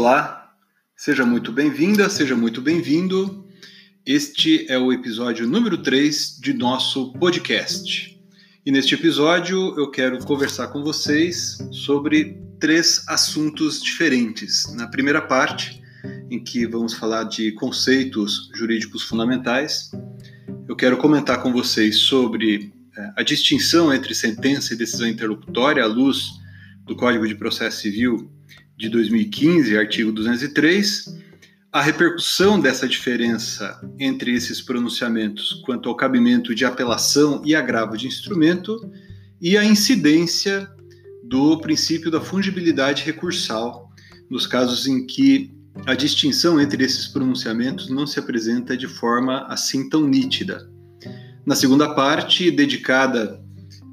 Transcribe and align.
Olá, 0.00 0.54
seja 0.96 1.26
muito 1.26 1.52
bem-vinda, 1.52 2.08
seja 2.08 2.34
muito 2.34 2.62
bem-vindo. 2.62 3.46
Este 4.06 4.64
é 4.72 4.78
o 4.78 4.90
episódio 4.94 5.46
número 5.46 5.76
3 5.76 6.38
de 6.40 6.54
nosso 6.54 7.12
podcast. 7.18 8.18
E 8.64 8.72
neste 8.72 8.94
episódio 8.94 9.78
eu 9.78 9.90
quero 9.90 10.18
conversar 10.24 10.68
com 10.68 10.82
vocês 10.82 11.58
sobre 11.70 12.40
três 12.58 13.06
assuntos 13.08 13.82
diferentes. 13.82 14.74
Na 14.74 14.86
primeira 14.86 15.20
parte, 15.20 15.82
em 16.30 16.42
que 16.42 16.66
vamos 16.66 16.94
falar 16.94 17.24
de 17.24 17.52
conceitos 17.52 18.50
jurídicos 18.54 19.02
fundamentais, 19.02 19.90
eu 20.66 20.74
quero 20.74 20.96
comentar 20.96 21.42
com 21.42 21.52
vocês 21.52 21.98
sobre 21.98 22.72
eh, 22.96 23.12
a 23.18 23.22
distinção 23.22 23.92
entre 23.92 24.14
sentença 24.14 24.72
e 24.72 24.78
decisão 24.78 25.06
interlocutória 25.06 25.84
à 25.84 25.86
luz 25.86 26.30
do 26.86 26.96
Código 26.96 27.28
de 27.28 27.34
Processo 27.34 27.82
Civil 27.82 28.30
de 28.80 28.88
2015, 28.88 29.76
artigo 29.76 30.10
203, 30.10 31.14
a 31.70 31.82
repercussão 31.82 32.58
dessa 32.58 32.88
diferença 32.88 33.78
entre 33.98 34.32
esses 34.34 34.62
pronunciamentos 34.62 35.62
quanto 35.66 35.90
ao 35.90 35.94
cabimento 35.94 36.54
de 36.54 36.64
apelação 36.64 37.42
e 37.44 37.54
agravo 37.54 37.94
de 37.94 38.06
instrumento 38.06 38.90
e 39.38 39.58
a 39.58 39.62
incidência 39.62 40.66
do 41.22 41.60
princípio 41.60 42.10
da 42.10 42.22
fungibilidade 42.22 43.04
recursal 43.04 43.90
nos 44.30 44.46
casos 44.46 44.86
em 44.86 45.06
que 45.06 45.52
a 45.86 45.94
distinção 45.94 46.58
entre 46.58 46.82
esses 46.82 47.06
pronunciamentos 47.06 47.90
não 47.90 48.06
se 48.06 48.18
apresenta 48.18 48.74
de 48.78 48.88
forma 48.88 49.44
assim 49.46 49.90
tão 49.90 50.08
nítida. 50.08 50.70
Na 51.44 51.54
segunda 51.54 51.94
parte, 51.94 52.50
dedicada 52.50 53.38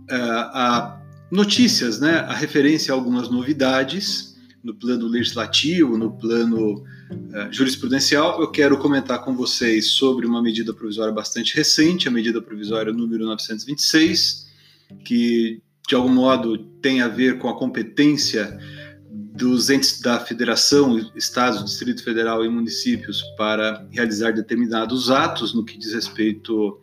uh, 0.09 0.13
a 0.13 1.01
notícias, 1.29 1.99
né, 1.99 2.19
a 2.19 2.33
referência 2.33 2.93
a 2.93 2.95
algumas 2.95 3.29
novidades 3.29 4.36
no 4.63 4.73
plano 4.73 5.07
legislativo, 5.07 5.97
no 5.97 6.11
plano 6.11 6.75
uh, 6.75 7.51
jurisprudencial, 7.51 8.41
eu 8.41 8.51
quero 8.51 8.77
comentar 8.77 9.23
com 9.23 9.35
vocês 9.35 9.87
sobre 9.87 10.25
uma 10.25 10.41
medida 10.41 10.73
provisória 10.73 11.13
bastante 11.13 11.55
recente, 11.55 12.07
a 12.07 12.11
medida 12.11 12.41
provisória 12.41 12.91
número 12.91 13.25
926, 13.25 14.47
que 15.05 15.61
de 15.87 15.95
algum 15.95 16.09
modo 16.09 16.57
tem 16.81 17.01
a 17.01 17.07
ver 17.07 17.37
com 17.37 17.47
a 17.47 17.57
competência 17.57 18.59
dos 19.37 19.69
entes 19.69 20.01
da 20.01 20.19
federação, 20.19 20.97
estados, 21.15 21.63
Distrito 21.63 22.03
Federal 22.03 22.43
e 22.43 22.49
municípios 22.49 23.21
para 23.37 23.87
realizar 23.91 24.31
determinados 24.31 25.11
atos 25.11 25.53
no 25.53 25.63
que 25.63 25.77
diz 25.77 25.93
respeito 25.93 26.81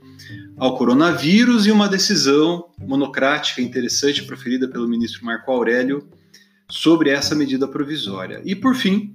ao 0.57 0.79
coronavírus 0.79 1.67
e 1.67 1.73
uma 1.73 1.89
decisão 1.89 2.71
monocrática 2.79 3.61
interessante 3.61 4.23
proferida 4.23 4.69
pelo 4.69 4.89
ministro 4.89 5.25
Marco 5.25 5.51
Aurélio 5.51 6.09
sobre 6.69 7.11
essa 7.11 7.35
medida 7.35 7.69
provisória. 7.69 8.41
E 8.45 8.55
por 8.55 8.75
fim, 8.75 9.15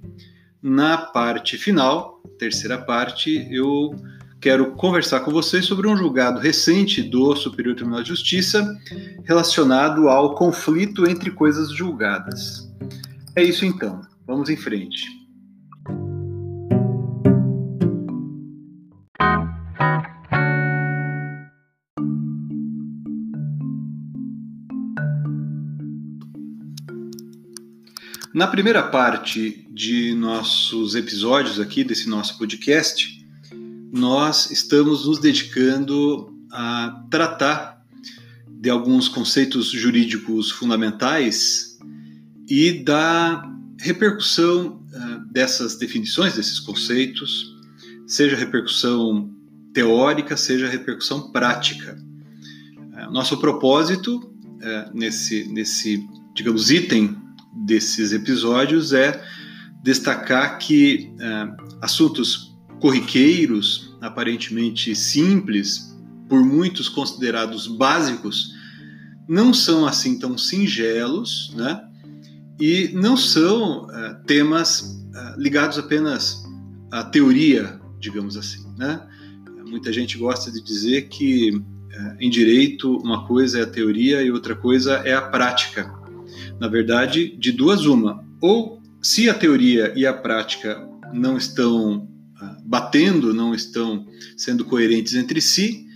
na 0.62 0.96
parte 0.96 1.56
final, 1.56 2.22
terceira 2.38 2.78
parte, 2.78 3.46
eu 3.50 3.94
quero 4.40 4.72
conversar 4.72 5.20
com 5.20 5.30
vocês 5.30 5.66
sobre 5.66 5.86
um 5.86 5.96
julgado 5.96 6.40
recente 6.40 7.02
do 7.02 7.36
Superior 7.36 7.74
Tribunal 7.76 8.02
de 8.02 8.08
Justiça 8.08 8.66
relacionado 9.24 10.08
ao 10.08 10.34
conflito 10.34 11.08
entre 11.08 11.30
coisas 11.30 11.70
julgadas. 11.70 12.70
É 13.36 13.42
isso 13.42 13.64
então, 13.64 14.00
vamos 14.26 14.48
em 14.48 14.56
frente. 14.56 15.19
Na 28.40 28.46
primeira 28.46 28.82
parte 28.82 29.68
de 29.70 30.14
nossos 30.14 30.94
episódios 30.94 31.60
aqui, 31.60 31.84
desse 31.84 32.08
nosso 32.08 32.38
podcast, 32.38 33.22
nós 33.92 34.50
estamos 34.50 35.04
nos 35.04 35.18
dedicando 35.18 36.34
a 36.50 37.04
tratar 37.10 37.84
de 38.48 38.70
alguns 38.70 39.08
conceitos 39.08 39.70
jurídicos 39.70 40.50
fundamentais 40.50 41.78
e 42.48 42.82
da 42.82 43.46
repercussão 43.78 44.86
uh, 44.90 45.30
dessas 45.30 45.76
definições, 45.76 46.34
desses 46.34 46.58
conceitos, 46.60 47.54
seja 48.06 48.36
repercussão 48.36 49.30
teórica, 49.74 50.34
seja 50.34 50.66
repercussão 50.66 51.30
prática. 51.30 52.02
Uh, 52.78 53.12
nosso 53.12 53.36
propósito 53.36 54.16
uh, 54.16 54.96
nesse, 54.98 55.44
nesse, 55.52 56.02
digamos, 56.34 56.70
item 56.70 57.28
desses 57.52 58.12
episódios 58.12 58.92
é 58.92 59.22
destacar 59.82 60.58
que 60.58 61.12
é, 61.18 61.48
assuntos 61.80 62.50
corriqueiros, 62.80 63.94
aparentemente 64.00 64.94
simples, 64.94 65.96
por 66.28 66.44
muitos 66.44 66.88
considerados 66.88 67.66
básicos, 67.66 68.54
não 69.28 69.52
são 69.52 69.86
assim 69.86 70.18
tão 70.18 70.36
singelos, 70.38 71.52
né? 71.54 71.84
E 72.58 72.90
não 72.92 73.16
são 73.16 73.84
uh, 73.84 74.24
temas 74.26 74.80
uh, 74.80 75.40
ligados 75.40 75.78
apenas 75.78 76.42
à 76.90 77.04
teoria, 77.04 77.80
digamos 77.98 78.36
assim, 78.36 78.66
né? 78.76 79.06
Muita 79.66 79.92
gente 79.92 80.18
gosta 80.18 80.50
de 80.50 80.62
dizer 80.62 81.08
que 81.08 81.62
em 82.18 82.30
direito 82.30 82.96
uma 82.98 83.26
coisa 83.26 83.60
é 83.60 83.62
a 83.62 83.66
teoria 83.66 84.22
e 84.22 84.30
outra 84.30 84.54
coisa 84.54 84.94
é 85.04 85.14
a 85.14 85.20
prática. 85.20 85.92
Na 86.58 86.68
verdade, 86.68 87.36
de 87.36 87.52
duas 87.52 87.86
uma. 87.86 88.24
Ou 88.40 88.80
se 89.02 89.28
a 89.28 89.34
teoria 89.34 89.92
e 89.96 90.06
a 90.06 90.12
prática 90.12 90.86
não 91.12 91.36
estão 91.36 92.08
ah, 92.40 92.56
batendo, 92.64 93.34
não 93.34 93.54
estão 93.54 94.06
sendo 94.36 94.64
coerentes 94.64 95.14
entre 95.14 95.40
si, 95.40 95.86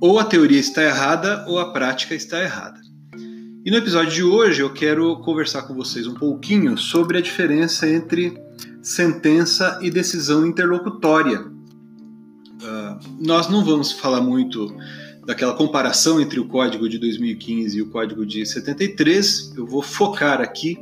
ou 0.00 0.18
a 0.18 0.24
teoria 0.24 0.58
está 0.58 0.82
errada 0.82 1.44
ou 1.48 1.58
a 1.58 1.72
prática 1.72 2.14
está 2.14 2.42
errada. 2.42 2.80
E 3.64 3.70
no 3.70 3.76
episódio 3.78 4.12
de 4.12 4.22
hoje 4.22 4.62
eu 4.62 4.72
quero 4.72 5.16
conversar 5.20 5.62
com 5.62 5.74
vocês 5.74 6.06
um 6.06 6.14
pouquinho 6.14 6.78
sobre 6.78 7.18
a 7.18 7.20
diferença 7.20 7.88
entre 7.88 8.38
sentença 8.80 9.78
e 9.82 9.90
decisão 9.90 10.46
interlocutória. 10.46 11.40
Uh, 11.40 12.98
nós 13.18 13.48
não 13.48 13.64
vamos 13.64 13.90
falar 13.90 14.20
muito 14.20 14.72
daquela 15.26 15.54
comparação 15.54 16.20
entre 16.20 16.38
o 16.38 16.46
código 16.46 16.88
de 16.88 16.98
2015 16.98 17.76
e 17.76 17.82
o 17.82 17.90
código 17.90 18.24
de 18.24 18.46
73, 18.46 19.54
eu 19.56 19.66
vou 19.66 19.82
focar 19.82 20.40
aqui 20.40 20.78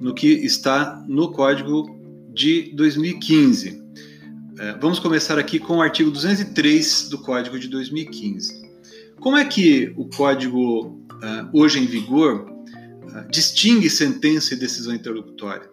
no 0.00 0.12
que 0.12 0.26
está 0.26 1.04
no 1.08 1.30
código 1.30 1.96
de 2.34 2.72
2015. 2.74 3.80
É, 4.58 4.72
vamos 4.80 4.98
começar 4.98 5.38
aqui 5.38 5.60
com 5.60 5.76
o 5.76 5.82
artigo 5.82 6.10
203 6.10 7.08
do 7.08 7.18
código 7.18 7.56
de 7.56 7.68
2015. 7.68 8.68
Como 9.20 9.36
é 9.36 9.44
que 9.44 9.92
o 9.96 10.06
código 10.06 10.86
uh, 10.86 11.48
hoje 11.52 11.78
em 11.78 11.86
vigor 11.86 12.50
uh, 12.50 13.30
distingue 13.30 13.88
sentença 13.88 14.54
e 14.54 14.56
decisão 14.56 14.92
interlocutória? 14.92 15.70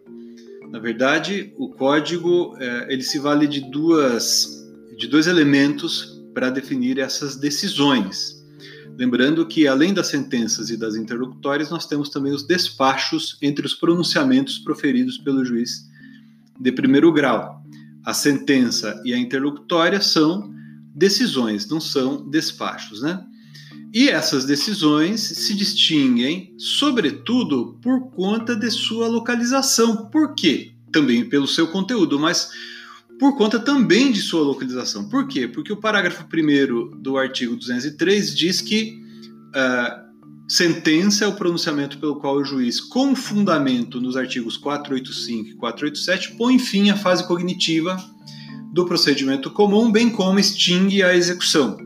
Na 0.70 0.78
verdade, 0.80 1.54
o 1.58 1.70
código 1.70 2.56
ele 2.90 3.02
se 3.02 3.18
vale 3.18 3.48
de 3.48 3.62
duas 3.62 4.66
de 4.98 5.08
dois 5.08 5.28
elementos 5.28 6.15
para 6.36 6.50
definir 6.50 7.00
essas 7.00 7.38
decisões. 7.38 8.44
Lembrando 8.98 9.46
que, 9.48 9.68
além 9.68 9.94
das 9.94 10.08
sentenças 10.08 10.70
e 10.70 10.78
das 10.78 10.96
interlocutórias, 10.96 11.70
nós 11.70 11.88
temos 11.88 12.10
também 12.10 12.34
os 12.34 12.44
despachos 12.44 13.38
entre 13.42 13.66
os 13.66 13.74
pronunciamentos 13.74 14.60
proferidos 14.60 15.18
pelo 15.18 15.44
juiz 15.44 15.90
de 16.60 16.72
primeiro 16.72 17.12
grau. 17.12 17.64
A 18.06 18.14
sentença 18.14 19.02
e 19.04 19.14
a 19.14 19.18
interlocutória 19.18 20.00
são 20.02 20.54
decisões, 20.94 21.68
não 21.68 21.80
são 21.80 22.30
despachos, 22.30 23.02
né? 23.02 23.26
E 23.94 24.10
essas 24.10 24.46
decisões 24.46 25.22
se 25.22 25.56
distinguem, 25.56 26.54
sobretudo, 26.58 27.80
por 27.82 28.12
conta 28.12 28.56
de 28.56 28.70
sua 28.70 29.08
localização. 29.08 30.10
Por 30.10 30.36
quê? 30.36 30.74
Também 30.92 31.28
pelo 31.28 31.48
seu 31.48 31.68
conteúdo, 31.68 32.20
mas 32.20 32.52
por 33.20 33.38
conta 33.38 33.60
também 33.60 34.12
de 34.12 34.22
sua 34.22 34.42
localização. 34.42 35.08
Por 35.08 35.28
quê? 35.28 35.48
Porque 35.48 35.72
o 35.72 35.78
parágrafo 35.78 36.26
1 36.26 37.02
do 37.02 37.18
artigo 37.18 37.56
203 37.56 38.36
diz 38.36 38.62
que 38.62 39.00
uh, 39.50 40.06
sentença 40.48 41.26
é 41.26 41.28
o 41.28 41.36
pronunciamento 41.36 41.98
pelo 41.98 42.18
qual 42.18 42.36
o 42.36 42.44
juiz, 42.44 42.80
com 42.80 43.16
fundamento 43.16 44.02
nos 44.02 44.18
artigos 44.18 44.58
485 44.58 45.50
e 45.50 45.56
487, 45.56 46.38
põe 46.38 46.60
fim 46.60 46.90
à 46.90 46.96
fase 46.96 47.26
cognitiva 47.26 47.98
do 48.74 48.86
procedimento 48.86 49.50
comum, 49.52 49.92
bem 49.92 50.10
como 50.10 50.40
extingue 50.40 51.02
a 51.02 51.16
execução. 51.16 51.78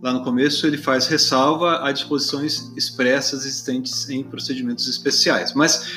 Lá 0.00 0.12
no 0.12 0.22
começo 0.22 0.66
ele 0.66 0.76
faz 0.76 1.06
ressalva 1.06 1.86
a 1.86 1.92
disposições 1.92 2.72
expressas 2.76 3.44
existentes 3.44 4.08
em 4.08 4.24
procedimentos 4.24 4.88
especiais. 4.88 5.52
Mas 5.54 5.88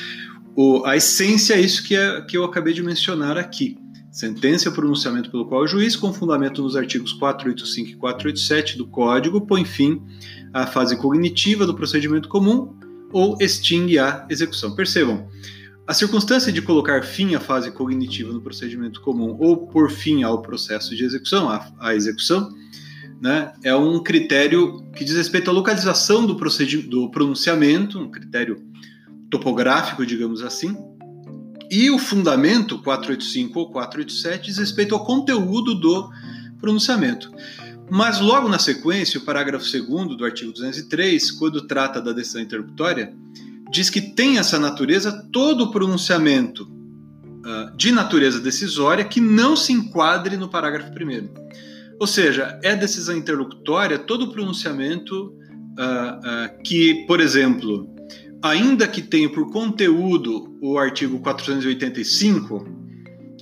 o, 0.55 0.85
a 0.85 0.95
essência 0.95 1.55
é 1.55 1.61
isso 1.61 1.83
que, 1.83 1.95
é, 1.95 2.21
que 2.21 2.37
eu 2.37 2.43
acabei 2.43 2.73
de 2.73 2.83
mencionar 2.83 3.37
aqui. 3.37 3.77
Sentença 4.15 4.69
é 4.69 4.71
o 4.71 4.73
pronunciamento 4.73 5.29
pelo 5.29 5.45
qual 5.45 5.63
o 5.63 5.67
juiz, 5.67 5.93
com 5.93 6.13
fundamento 6.13 6.61
nos 6.61 6.77
artigos 6.77 7.11
485 7.11 7.89
e 7.89 7.95
487 7.95 8.77
do 8.77 8.87
Código, 8.87 9.45
põe 9.45 9.65
fim 9.65 10.01
à 10.53 10.65
fase 10.65 10.95
cognitiva 10.95 11.65
do 11.65 11.75
procedimento 11.75 12.29
comum 12.29 12.73
ou 13.11 13.35
extingue 13.41 13.99
a 13.99 14.25
execução. 14.29 14.73
Percebam, 14.73 15.27
A 15.85 15.93
circunstância 15.93 16.49
de 16.49 16.61
colocar 16.61 17.03
fim 17.03 17.35
à 17.35 17.41
fase 17.41 17.69
cognitiva 17.71 18.31
no 18.31 18.39
procedimento 18.39 19.01
comum 19.01 19.35
ou 19.37 19.67
por 19.67 19.91
fim 19.91 20.23
ao 20.23 20.41
processo 20.41 20.95
de 20.95 21.03
execução, 21.03 21.49
à 21.77 21.93
execução, 21.93 22.55
né, 23.21 23.51
é 23.65 23.75
um 23.75 24.01
critério 24.01 24.81
que 24.95 25.03
diz 25.03 25.17
respeito 25.17 25.49
à 25.49 25.53
localização 25.53 26.25
do, 26.25 26.35
do 26.87 27.11
pronunciamento, 27.11 27.99
um 27.99 28.09
critério 28.09 28.63
topográfico, 29.29 30.05
digamos 30.05 30.41
assim, 30.41 30.73
e 31.71 31.89
o 31.89 31.97
fundamento 31.97 32.79
485 32.79 33.59
ou 33.59 33.71
487 33.71 34.45
diz 34.47 34.57
respeito 34.57 34.93
ao 34.93 35.05
conteúdo 35.05 35.75
do 35.75 36.09
pronunciamento. 36.59 37.31
Mas 37.89 38.19
logo 38.19 38.49
na 38.49 38.57
sequência, 38.57 39.19
o 39.19 39.23
parágrafo 39.23 39.65
2 39.65 40.17
do 40.17 40.25
artigo 40.25 40.51
203, 40.51 41.31
quando 41.31 41.67
trata 41.67 42.01
da 42.01 42.11
decisão 42.11 42.41
interruptória, 42.41 43.13
diz 43.69 43.89
que 43.89 44.01
tem 44.01 44.37
essa 44.37 44.57
natureza 44.57 45.27
todo 45.31 45.71
pronunciamento 45.71 46.63
uh, 46.63 47.75
de 47.75 47.91
natureza 47.91 48.39
decisória 48.39 49.05
que 49.05 49.21
não 49.21 49.55
se 49.55 49.71
enquadre 49.71 50.37
no 50.37 50.49
parágrafo 50.49 50.91
1. 50.91 51.45
Ou 51.99 52.07
seja, 52.07 52.59
é 52.63 52.75
decisão 52.75 53.15
interlocutória 53.15 53.99
todo 53.99 54.31
pronunciamento 54.31 55.27
uh, 55.27 55.29
uh, 55.29 56.63
que, 56.63 57.05
por 57.05 57.19
exemplo, 57.19 57.94
ainda 58.45 58.87
que 58.87 59.01
tenha 59.01 59.27
por 59.27 59.51
conteúdo 59.51 60.55
o 60.61 60.77
artigo 60.77 61.19
485, 61.19 62.67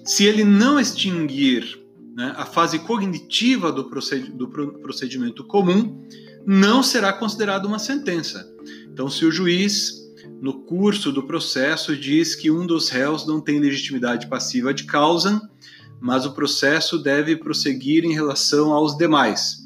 se 0.05 0.25
ele 0.25 0.45
não 0.45 0.79
extinguir 0.79 1.77
né, 2.15 2.33
a 2.37 2.45
fase 2.45 2.79
cognitiva 2.79 3.69
do, 3.69 3.83
do 3.83 4.47
procedimento 4.81 5.43
comum, 5.43 6.01
não 6.45 6.81
será 6.81 7.11
considerado 7.11 7.65
uma 7.65 7.79
sentença. 7.79 8.49
Então, 8.91 9.09
se 9.09 9.25
o 9.25 9.31
juiz 9.31 9.93
no 10.41 10.61
curso 10.61 11.11
do 11.11 11.23
processo 11.23 11.97
diz 11.97 12.33
que 12.33 12.49
um 12.49 12.65
dos 12.65 12.87
réus 12.87 13.27
não 13.27 13.41
tem 13.41 13.59
legitimidade 13.59 14.27
passiva 14.27 14.73
de 14.73 14.85
causa, 14.85 15.41
mas 15.99 16.25
o 16.25 16.33
processo 16.33 16.97
deve 16.97 17.35
prosseguir 17.35 18.05
em 18.05 18.13
relação 18.13 18.71
aos 18.71 18.97
demais. 18.97 19.62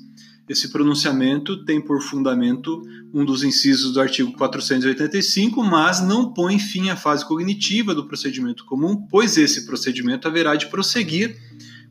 Esse 0.48 0.70
pronunciamento 0.70 1.66
tem 1.66 1.82
por 1.82 2.02
fundamento 2.02 2.82
um 3.14 3.26
dos 3.26 3.44
incisos 3.44 3.94
do 3.94 4.00
artigo 4.00 4.32
485, 4.34 5.62
mas 5.64 6.02
não 6.02 6.34
põe 6.34 6.58
fim 6.58 6.90
à 6.90 6.96
fase 6.96 7.26
cognitiva 7.26 7.94
do 7.94 8.08
procedimento 8.08 8.64
comum, 8.66 9.08
pois 9.10 9.38
esse 9.38 9.66
procedimento 9.66 10.28
haverá 10.28 10.56
de 10.56 10.68
prosseguir 10.68 11.38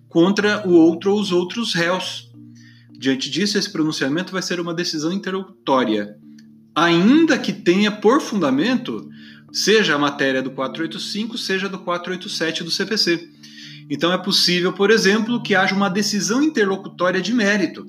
contra 0.09 0.67
o 0.67 0.73
outro 0.73 1.13
ou 1.13 1.21
os 1.21 1.33
outros 1.33 1.75
réus. 1.75 2.31
Diante 2.99 3.31
disso, 3.31 3.59
esse 3.59 3.71
pronunciamento 3.71 4.33
vai 4.33 4.41
ser 4.41 4.59
uma 4.59 4.73
decisão 4.73 5.13
interlocutória 5.13 6.17
ainda 6.77 7.39
que 7.39 7.55
tenha 7.55 7.91
por 7.91 8.21
fundamento 8.21 9.09
seja 9.51 9.95
a 9.95 9.99
matéria 9.99 10.43
do 10.43 10.51
485, 10.51 11.39
seja 11.39 11.67
do 11.67 11.79
487 11.79 12.63
do 12.63 12.71
CPC. 12.71 13.31
Então 13.89 14.13
é 14.13 14.19
possível, 14.19 14.73
por 14.75 14.91
exemplo, 14.91 15.43
que 15.43 15.55
haja 15.55 15.75
uma 15.75 15.89
decisão 15.89 16.43
interlocutória 16.43 17.23
de 17.23 17.33
mérito. 17.33 17.87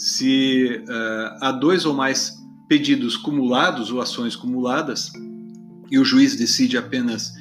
Se 0.00 0.82
uh, 0.88 1.36
há 1.42 1.52
dois 1.52 1.84
ou 1.84 1.92
mais 1.92 2.42
pedidos 2.66 3.18
cumulados 3.18 3.92
ou 3.92 4.00
ações 4.00 4.34
cumuladas 4.34 5.12
e 5.90 5.98
o 5.98 6.04
juiz 6.06 6.34
decide 6.34 6.78
apenas 6.78 7.34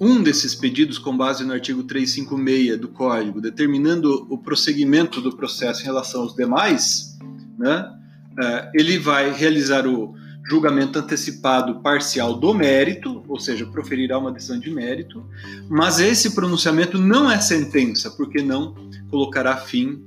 um 0.00 0.22
desses 0.22 0.54
pedidos 0.54 0.96
com 0.96 1.16
base 1.16 1.44
no 1.44 1.52
artigo 1.52 1.82
356 1.82 2.78
do 2.78 2.86
Código, 2.86 3.40
determinando 3.40 4.28
o 4.30 4.38
prosseguimento 4.38 5.20
do 5.20 5.36
processo 5.36 5.82
em 5.82 5.86
relação 5.86 6.22
aos 6.22 6.36
demais, 6.36 7.18
né, 7.58 7.92
é, 8.40 8.70
ele 8.74 8.96
vai 8.96 9.32
realizar 9.32 9.84
o 9.84 10.14
julgamento 10.48 11.00
antecipado 11.00 11.80
parcial 11.80 12.38
do 12.38 12.54
mérito, 12.54 13.24
ou 13.26 13.40
seja, 13.40 13.66
proferirá 13.66 14.20
uma 14.20 14.30
decisão 14.30 14.60
de 14.60 14.70
mérito, 14.70 15.28
mas 15.68 15.98
esse 15.98 16.32
pronunciamento 16.32 16.96
não 16.96 17.28
é 17.28 17.40
sentença, 17.40 18.08
porque 18.12 18.40
não 18.40 18.72
colocará 19.10 19.56
fim 19.56 20.00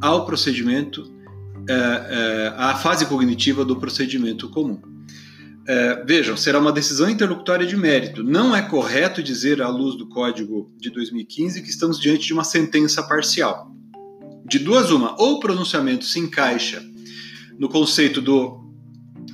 ao 0.00 0.26
procedimento, 0.26 1.21
é, 1.68 1.74
é, 1.74 2.54
à 2.56 2.74
fase 2.74 3.06
cognitiva 3.06 3.64
do 3.64 3.76
procedimento 3.76 4.48
comum. 4.48 4.80
É, 5.66 6.04
vejam, 6.04 6.36
será 6.36 6.58
uma 6.58 6.72
decisão 6.72 7.08
interlocutória 7.08 7.66
de 7.66 7.76
mérito. 7.76 8.24
Não 8.24 8.54
é 8.54 8.62
correto 8.62 9.22
dizer, 9.22 9.62
à 9.62 9.68
luz 9.68 9.96
do 9.96 10.08
Código 10.08 10.72
de 10.76 10.90
2015, 10.90 11.62
que 11.62 11.70
estamos 11.70 12.00
diante 12.00 12.26
de 12.26 12.32
uma 12.32 12.42
sentença 12.42 13.02
parcial. 13.02 13.70
De 14.44 14.58
duas, 14.58 14.90
uma, 14.90 15.14
ou 15.20 15.34
o 15.34 15.40
pronunciamento 15.40 16.04
se 16.04 16.18
encaixa 16.18 16.82
no 17.58 17.68
conceito 17.68 18.20
do 18.20 18.60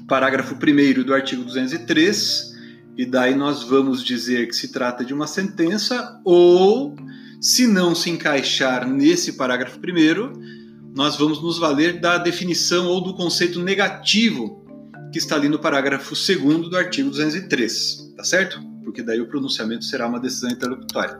parágrafo 0.06 0.54
1 0.54 1.02
do 1.02 1.14
artigo 1.14 1.42
203, 1.44 2.52
e 2.96 3.06
daí 3.06 3.34
nós 3.34 3.62
vamos 3.62 4.04
dizer 4.04 4.48
que 4.48 4.54
se 4.54 4.70
trata 4.70 5.04
de 5.04 5.14
uma 5.14 5.26
sentença, 5.26 6.20
ou, 6.24 6.94
se 7.40 7.66
não 7.66 7.94
se 7.94 8.10
encaixar 8.10 8.86
nesse 8.86 9.34
parágrafo 9.34 9.78
1, 9.78 10.57
nós 10.98 11.14
vamos 11.14 11.40
nos 11.40 11.60
valer 11.60 12.00
da 12.00 12.18
definição 12.18 12.88
ou 12.88 13.00
do 13.00 13.14
conceito 13.14 13.62
negativo 13.62 14.66
que 15.12 15.18
está 15.18 15.36
ali 15.36 15.48
no 15.48 15.56
parágrafo 15.56 16.12
2 16.12 16.68
do 16.68 16.76
artigo 16.76 17.08
203, 17.08 18.14
tá 18.16 18.24
certo? 18.24 18.60
Porque 18.82 19.00
daí 19.00 19.20
o 19.20 19.28
pronunciamento 19.28 19.84
será 19.84 20.08
uma 20.08 20.18
decisão 20.18 20.50
interlocutória. 20.50 21.16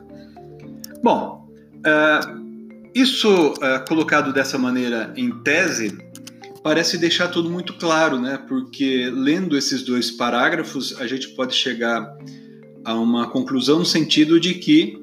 Bom, 1.00 1.48
uh, 1.76 2.90
isso 2.92 3.52
uh, 3.52 3.86
colocado 3.86 4.32
dessa 4.32 4.58
maneira 4.58 5.14
em 5.16 5.30
tese 5.44 5.96
parece 6.60 6.98
deixar 6.98 7.28
tudo 7.28 7.48
muito 7.48 7.72
claro, 7.74 8.20
né? 8.20 8.36
Porque 8.48 9.08
lendo 9.14 9.56
esses 9.56 9.84
dois 9.84 10.10
parágrafos, 10.10 11.00
a 11.00 11.06
gente 11.06 11.28
pode 11.36 11.54
chegar 11.54 12.18
a 12.84 12.94
uma 12.94 13.30
conclusão 13.30 13.78
no 13.78 13.86
sentido 13.86 14.40
de 14.40 14.54
que 14.54 14.98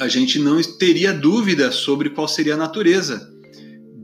a 0.00 0.08
gente 0.08 0.38
não 0.38 0.58
teria 0.78 1.12
dúvida 1.12 1.70
sobre 1.70 2.08
qual 2.08 2.26
seria 2.26 2.54
a 2.54 2.56
natureza 2.56 3.29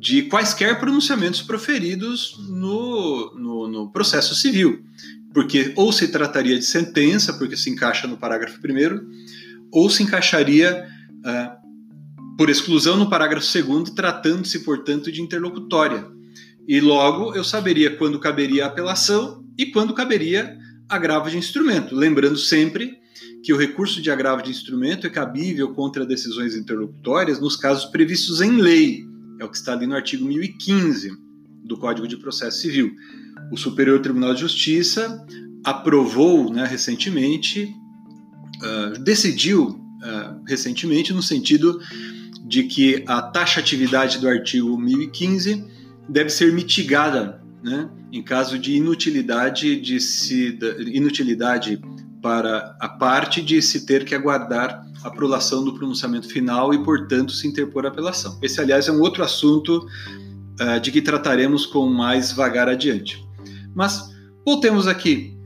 de 0.06 0.22
quaisquer 0.22 0.78
pronunciamentos 0.78 1.42
proferidos 1.42 2.36
no, 2.48 3.34
no, 3.34 3.68
no 3.68 3.90
processo 3.90 4.36
civil. 4.36 4.84
Porque 5.34 5.72
ou 5.74 5.92
se 5.92 6.08
trataria 6.08 6.56
de 6.56 6.64
sentença, 6.64 7.32
porque 7.32 7.56
se 7.56 7.68
encaixa 7.68 8.06
no 8.06 8.16
parágrafo 8.16 8.60
primeiro, 8.60 9.04
ou 9.72 9.90
se 9.90 10.04
encaixaria 10.04 10.86
uh, 11.10 12.36
por 12.36 12.48
exclusão 12.48 12.96
no 12.96 13.10
parágrafo 13.10 13.46
segundo, 13.46 13.94
tratando-se, 13.94 14.60
portanto, 14.60 15.10
de 15.10 15.20
interlocutória 15.20 16.06
e 16.68 16.80
logo 16.80 17.34
eu 17.34 17.44
saberia 17.44 17.96
quando 17.96 18.18
caberia 18.18 18.64
a 18.64 18.68
apelação 18.68 19.44
e 19.56 19.66
quando 19.66 19.94
caberia 19.94 20.56
agravo 20.88 21.30
de 21.30 21.38
instrumento. 21.38 21.94
Lembrando 21.94 22.36
sempre 22.36 22.98
que 23.42 23.52
o 23.52 23.56
recurso 23.56 24.02
de 24.02 24.10
agravo 24.10 24.42
de 24.42 24.50
instrumento 24.50 25.06
é 25.06 25.10
cabível 25.10 25.72
contra 25.74 26.04
decisões 26.04 26.56
interlocutórias 26.56 27.40
nos 27.40 27.56
casos 27.56 27.84
previstos 27.84 28.40
em 28.40 28.60
lei. 28.60 29.05
É 29.38 29.44
o 29.44 29.48
que 29.48 29.56
está 29.56 29.72
ali 29.72 29.86
no 29.86 29.94
artigo 29.94 30.24
1015 30.24 31.10
do 31.64 31.76
Código 31.76 32.06
de 32.06 32.16
Processo 32.16 32.58
Civil. 32.58 32.94
O 33.52 33.56
Superior 33.56 34.00
Tribunal 34.00 34.34
de 34.34 34.40
Justiça 34.40 35.24
aprovou 35.64 36.52
né, 36.52 36.64
recentemente, 36.64 37.74
uh, 38.62 38.98
decidiu 39.02 39.68
uh, 39.68 40.42
recentemente 40.46 41.12
no 41.12 41.22
sentido 41.22 41.80
de 42.46 42.64
que 42.64 43.04
a 43.06 43.20
taxatividade 43.20 44.18
do 44.18 44.28
artigo 44.28 44.78
1015 44.78 45.64
deve 46.08 46.30
ser 46.30 46.52
mitigada 46.52 47.42
né, 47.62 47.90
em 48.12 48.22
caso 48.22 48.58
de 48.58 48.74
inutilidade, 48.74 49.80
de 49.80 49.98
se, 49.98 50.56
inutilidade 50.86 51.80
para 52.26 52.76
a 52.80 52.88
parte 52.88 53.40
de 53.40 53.62
se 53.62 53.86
ter 53.86 54.04
que 54.04 54.12
aguardar 54.12 54.84
a 55.04 55.08
prolação 55.08 55.64
do 55.64 55.72
pronunciamento 55.72 56.28
final 56.28 56.74
e, 56.74 56.82
portanto, 56.82 57.30
se 57.30 57.46
interpor 57.46 57.86
a 57.86 57.88
apelação. 57.88 58.36
Esse, 58.42 58.60
aliás, 58.60 58.88
é 58.88 58.90
um 58.90 59.00
outro 59.00 59.22
assunto 59.22 59.86
uh, 60.60 60.80
de 60.80 60.90
que 60.90 61.00
trataremos 61.00 61.66
com 61.66 61.88
mais 61.88 62.32
vagar 62.32 62.68
adiante. 62.68 63.24
Mas 63.76 64.12
voltemos 64.44 64.88
aqui. 64.88 65.38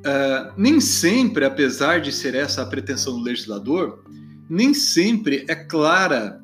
Uh, 0.00 0.52
nem 0.56 0.80
sempre, 0.80 1.44
apesar 1.44 2.00
de 2.00 2.10
ser 2.10 2.34
essa 2.34 2.62
a 2.62 2.66
pretensão 2.66 3.16
do 3.16 3.22
legislador, 3.22 4.02
nem 4.50 4.74
sempre 4.74 5.44
é 5.48 5.54
clara 5.54 6.40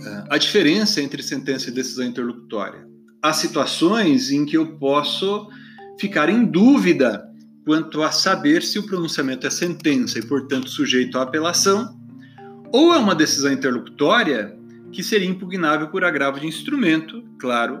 é, 0.00 0.24
a 0.30 0.38
diferença 0.38 1.02
entre 1.02 1.22
sentença 1.22 1.68
e 1.68 1.72
decisão 1.72 2.06
interlocutória. 2.06 2.88
Há 3.22 3.34
situações 3.34 4.30
em 4.30 4.46
que 4.46 4.56
eu 4.56 4.78
posso 4.78 5.48
ficar 6.00 6.30
em 6.30 6.46
dúvida 6.46 7.26
quanto 7.66 8.04
a 8.04 8.12
saber 8.12 8.62
se 8.62 8.78
o 8.78 8.86
pronunciamento 8.86 9.44
é 9.44 9.50
sentença 9.50 10.20
e, 10.20 10.24
portanto, 10.24 10.70
sujeito 10.70 11.18
à 11.18 11.22
apelação, 11.22 11.98
ou 12.72 12.94
é 12.94 12.96
uma 12.96 13.12
decisão 13.12 13.52
interlocutória 13.52 14.56
que 14.92 15.02
seria 15.02 15.28
impugnável 15.28 15.88
por 15.88 16.04
agravo 16.04 16.38
de 16.38 16.46
instrumento, 16.46 17.24
claro, 17.40 17.80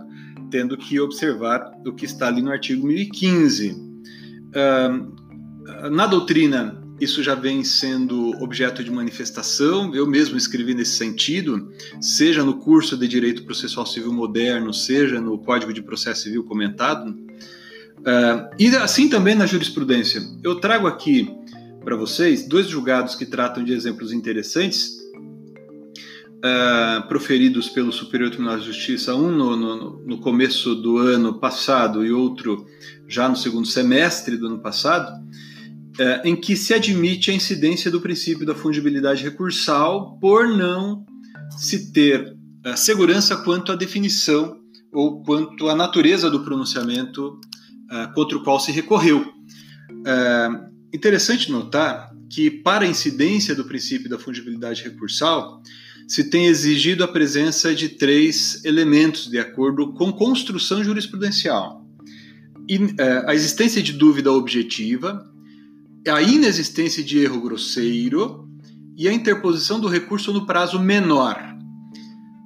tendo 0.50 0.76
que 0.76 0.98
observar 0.98 1.70
o 1.86 1.92
que 1.92 2.04
está 2.04 2.26
ali 2.26 2.42
no 2.42 2.50
artigo 2.50 2.84
1015. 2.84 3.70
Uh, 3.70 5.90
na 5.90 6.06
doutrina 6.08 6.82
isso 7.00 7.22
já 7.22 7.34
vem 7.34 7.62
sendo 7.62 8.30
objeto 8.42 8.82
de 8.82 8.90
manifestação. 8.90 9.94
Eu 9.94 10.06
mesmo 10.06 10.36
escrevi 10.36 10.74
nesse 10.74 10.96
sentido, 10.96 11.70
seja 12.00 12.42
no 12.42 12.58
curso 12.58 12.96
de 12.96 13.06
Direito 13.06 13.44
Processual 13.44 13.86
Civil 13.86 14.12
Moderno, 14.12 14.72
seja 14.72 15.20
no 15.20 15.38
Código 15.38 15.72
de 15.72 15.82
Processo 15.82 16.22
Civil 16.22 16.42
comentado. 16.42 17.14
Uh, 18.06 18.54
e 18.56 18.68
assim 18.76 19.08
também 19.08 19.34
na 19.34 19.46
jurisprudência. 19.46 20.22
Eu 20.44 20.60
trago 20.60 20.86
aqui 20.86 21.28
para 21.84 21.96
vocês 21.96 22.46
dois 22.46 22.68
julgados 22.68 23.16
que 23.16 23.26
tratam 23.26 23.64
de 23.64 23.72
exemplos 23.72 24.12
interessantes, 24.12 24.96
uh, 26.36 27.06
proferidos 27.08 27.68
pelo 27.68 27.92
Superior 27.92 28.30
Tribunal 28.30 28.60
de 28.60 28.66
Justiça, 28.66 29.12
um 29.12 29.28
no, 29.32 29.56
no, 29.56 30.06
no, 30.06 30.18
começo 30.18 30.76
do 30.76 30.98
ano 30.98 31.40
passado 31.40 32.06
e 32.06 32.12
outro 32.12 32.64
já 33.08 33.28
no 33.28 33.34
segundo 33.34 33.66
semestre 33.66 34.36
do 34.36 34.46
ano 34.46 34.60
passado, 34.60 35.10
uh, 35.10 36.24
em 36.24 36.36
que 36.36 36.54
se 36.54 36.74
admite 36.74 37.32
a 37.32 37.34
incidência 37.34 37.90
do 37.90 38.00
princípio 38.00 38.46
da 38.46 38.54
fungibilidade 38.54 39.24
recursal 39.24 40.16
por 40.20 40.46
não 40.46 41.04
se 41.58 41.92
ter 41.92 42.36
segurança 42.76 43.36
quanto 43.36 43.72
à 43.72 43.76
definição 43.76 44.60
ou 44.92 45.22
quanto 45.22 45.68
à 45.68 45.74
natureza 45.74 46.30
do 46.30 46.44
pronunciamento 46.44 47.40
contra 48.14 48.36
o 48.36 48.42
qual 48.42 48.58
se 48.58 48.72
recorreu. 48.72 49.32
Interessante 50.92 51.50
notar 51.50 52.10
que, 52.30 52.50
para 52.50 52.84
a 52.84 52.88
incidência 52.88 53.54
do 53.54 53.64
princípio 53.64 54.08
da 54.08 54.18
fungibilidade 54.18 54.82
recursal, 54.82 55.62
se 56.08 56.30
tem 56.30 56.46
exigido 56.46 57.02
a 57.02 57.08
presença 57.08 57.74
de 57.74 57.88
três 57.88 58.64
elementos 58.64 59.28
de 59.28 59.38
acordo 59.38 59.92
com 59.92 60.12
construção 60.12 60.82
jurisprudencial: 60.82 61.84
é, 62.98 63.24
a 63.26 63.34
existência 63.34 63.82
de 63.82 63.92
dúvida 63.92 64.32
objetiva, 64.32 65.28
a 66.08 66.22
inexistência 66.22 67.02
de 67.02 67.18
erro 67.18 67.40
grosseiro 67.40 68.48
e 68.96 69.08
a 69.08 69.12
interposição 69.12 69.80
do 69.80 69.88
recurso 69.88 70.32
no 70.32 70.46
prazo 70.46 70.78
menor. 70.78 71.36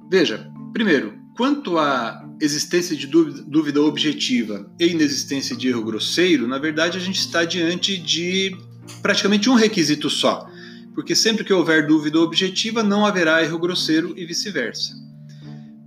Veja, 0.09 0.51
primeiro, 0.73 1.13
quanto 1.35 1.77
à 1.77 2.27
existência 2.39 2.95
de 2.95 3.07
dúvida, 3.07 3.81
objetiva 3.81 4.69
e 4.79 4.87
inexistência 4.87 5.55
de 5.55 5.67
erro 5.67 5.83
grosseiro, 5.83 6.47
na 6.47 6.57
verdade 6.57 6.97
a 6.97 7.01
gente 7.01 7.19
está 7.19 7.43
diante 7.43 7.97
de 7.97 8.55
praticamente 9.01 9.49
um 9.49 9.53
requisito 9.53 10.09
só, 10.09 10.47
porque 10.93 11.15
sempre 11.15 11.43
que 11.43 11.53
houver 11.53 11.87
dúvida 11.87 12.19
objetiva 12.19 12.83
não 12.83 13.05
haverá 13.05 13.43
erro 13.43 13.59
grosseiro 13.59 14.13
e 14.17 14.25
vice-versa. 14.25 14.93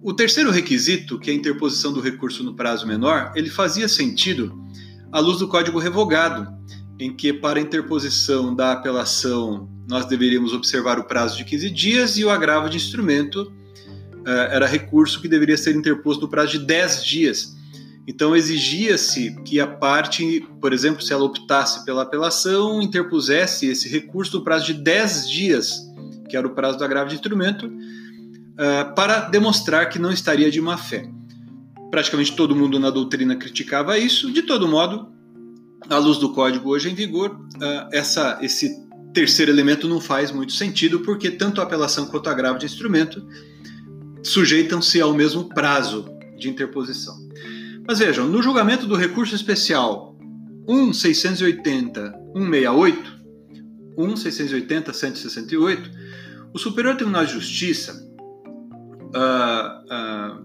O 0.03 0.13
terceiro 0.13 0.51
requisito, 0.51 1.19
que 1.19 1.31
é 1.31 1.33
a 1.33 1.37
interposição 1.37 1.93
do 1.93 2.01
recurso 2.01 2.45
no 2.45 2.55
prazo 2.55 2.87
menor, 2.87 3.33
ele 3.35 3.49
fazia 3.49 3.89
sentido 3.89 4.55
à 5.11 5.19
luz 5.19 5.39
do 5.39 5.49
Código 5.49 5.79
Revogado, 5.79 6.53
em 6.99 7.15
que 7.15 7.33
para 7.33 7.61
interposição 7.61 8.55
da 8.55 8.73
apelação 8.73 9.69
nós 9.89 10.07
deveríamos 10.07 10.53
observar 10.53 10.99
o 10.99 11.05
prazo 11.05 11.37
de 11.37 11.45
15 11.45 11.71
dias 11.71 12.17
e 12.17 12.25
o 12.25 12.31
agravo 12.31 12.69
de 12.69 12.77
instrumento 12.77 13.51
era 14.27 14.67
recurso 14.67 15.21
que 15.21 15.29
deveria 15.29 15.57
ser 15.57 15.75
interposto 15.75 16.23
no 16.23 16.29
prazo 16.29 16.53
de 16.53 16.59
10 16.61 17.05
dias. 17.05 17.55
Então 18.07 18.37
exigia-se 18.37 19.35
que 19.45 19.59
a 19.59 19.67
parte, 19.67 20.47
por 20.61 20.73
exemplo, 20.73 21.03
se 21.03 21.13
ela 21.13 21.25
optasse 21.25 21.85
pela 21.85 22.03
apelação, 22.03 22.83
interpusesse 22.83 23.67
esse 23.67 23.89
recurso 23.89 24.39
no 24.39 24.45
prazo 24.45 24.67
de 24.67 24.75
10 24.75 25.31
dias, 25.31 25.91
que 26.29 26.37
era 26.37 26.47
o 26.47 26.51
prazo 26.51 26.77
do 26.79 26.85
agravo 26.85 27.09
de 27.09 27.15
instrumento, 27.15 27.67
uh, 27.67 28.95
para 28.95 29.21
demonstrar 29.21 29.89
que 29.89 29.99
não 29.99 30.13
estaria 30.13 30.51
de 30.51 30.61
má 30.61 30.77
fé. 30.77 31.09
Praticamente 31.91 32.37
todo 32.37 32.55
mundo 32.55 32.79
na 32.79 32.91
doutrina 32.91 33.37
criticava 33.37 33.97
isso. 33.99 34.31
De 34.31 34.43
todo 34.43 34.69
modo, 34.69 35.09
à 35.89 35.97
luz 35.97 36.19
do 36.19 36.31
código 36.33 36.71
hoje 36.71 36.91
em 36.91 36.95
vigor, 36.95 37.31
uh, 37.31 37.89
essa, 37.91 38.39
esse 38.43 38.85
terceiro 39.15 39.51
elemento 39.51 39.89
não 39.89 40.01
faz 40.01 40.31
muito 40.31 40.53
sentido, 40.53 41.01
porque 41.01 41.31
tanto 41.31 41.61
a 41.61 41.65
apelação 41.65 42.05
quanto 42.05 42.27
o 42.27 42.31
agravo 42.31 42.59
de 42.59 42.67
instrumento 42.67 43.27
sujeitam-se 44.25 45.01
ao 45.01 45.15
mesmo 45.15 45.49
prazo 45.51 46.07
de 46.37 46.49
interposição. 46.49 47.15
Mas 47.87 47.99
vejam, 47.99 48.27
no 48.27 48.43
julgamento 48.43 48.87
do 48.87 48.97
recurso 48.97 49.35
especial 49.35 50.17
1680-168, 50.67 52.97
1680-168, 53.97 55.91
o 56.53 56.59
Superior 56.59 56.97
Tribunal 56.97 57.27
de 57.27 57.33
Justiça, 57.33 58.05
uh, 59.15 59.85
uh, 59.85 60.45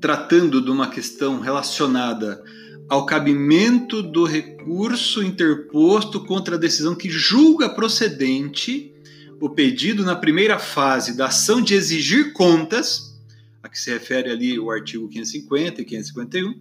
tratando 0.00 0.60
de 0.60 0.70
uma 0.70 0.90
questão 0.90 1.40
relacionada 1.40 2.42
ao 2.88 3.06
cabimento 3.06 4.02
do 4.02 4.24
recurso 4.24 5.22
interposto 5.22 6.24
contra 6.24 6.56
a 6.56 6.58
decisão 6.58 6.94
que 6.94 7.08
julga 7.08 7.68
procedente 7.68 8.92
o 9.40 9.50
pedido 9.50 10.04
na 10.04 10.14
primeira 10.14 10.58
fase 10.58 11.16
da 11.16 11.26
ação 11.26 11.60
de 11.60 11.74
exigir 11.74 12.32
contas, 12.32 13.11
que 13.72 13.80
se 13.80 13.90
refere 13.90 14.30
ali 14.30 14.58
o 14.58 14.70
artigo 14.70 15.08
550 15.08 15.80
e 15.80 15.84
551, 15.84 16.54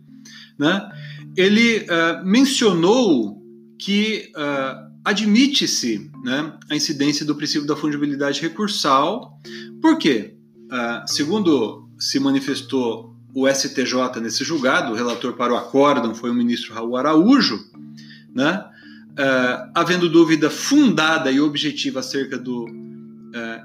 né? 0.57 0.89
ele 1.35 1.79
uh, 1.79 2.25
mencionou 2.25 3.41
que 3.77 4.31
uh, 4.35 4.91
admite-se 5.03 6.09
né, 6.23 6.53
a 6.69 6.75
incidência 6.75 7.25
do 7.25 7.35
princípio 7.35 7.67
da 7.67 7.75
fungibilidade 7.75 8.41
recursal. 8.41 9.37
Por 9.81 9.97
quê? 9.97 10.35
Uh, 10.67 11.07
segundo 11.07 11.89
se 11.99 12.19
manifestou 12.19 13.15
o 13.33 13.47
STJ 13.47 14.19
nesse 14.21 14.43
julgado, 14.43 14.91
o 14.91 14.95
relator 14.95 15.33
para 15.33 15.53
o 15.53 15.57
acórdão 15.57 16.13
foi 16.13 16.29
o 16.29 16.33
ministro 16.33 16.73
Raul 16.73 16.97
Araújo, 16.97 17.59
né? 18.33 18.65
Havendo 19.73 20.09
dúvida 20.09 20.49
fundada 20.49 21.31
e 21.31 21.39
objetiva 21.39 21.99
acerca 21.99 22.37
do 22.37 22.65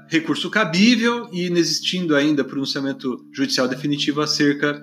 recurso 0.07 0.49
cabível 0.49 1.29
e 1.31 1.47
inexistindo 1.47 2.15
ainda 2.15 2.43
pronunciamento 2.43 3.25
judicial 3.33 3.67
definitivo 3.67 4.21
acerca 4.21 4.81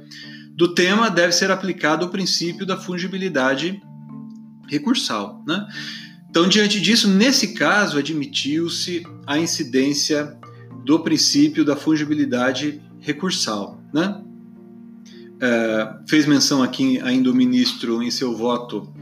do 0.54 0.74
tema, 0.74 1.10
deve 1.10 1.32
ser 1.32 1.50
aplicado 1.50 2.06
o 2.06 2.10
princípio 2.10 2.64
da 2.64 2.76
fungibilidade 2.76 3.80
recursal. 4.68 5.42
Né? 5.46 5.66
Então, 6.30 6.48
diante 6.48 6.80
disso, 6.80 7.08
nesse 7.08 7.54
caso, 7.54 7.98
admitiu-se 7.98 9.02
a 9.26 9.38
incidência 9.38 10.38
do 10.84 11.00
princípio 11.00 11.64
da 11.64 11.74
fungibilidade 11.74 12.80
recursal. 13.00 13.82
Né? 13.92 14.20
É, 15.40 15.94
fez 16.08 16.26
menção 16.26 16.62
aqui 16.62 17.00
ainda 17.00 17.30
o 17.30 17.34
ministro 17.34 18.02
em 18.02 18.10
seu 18.10 18.36
voto 18.36 18.93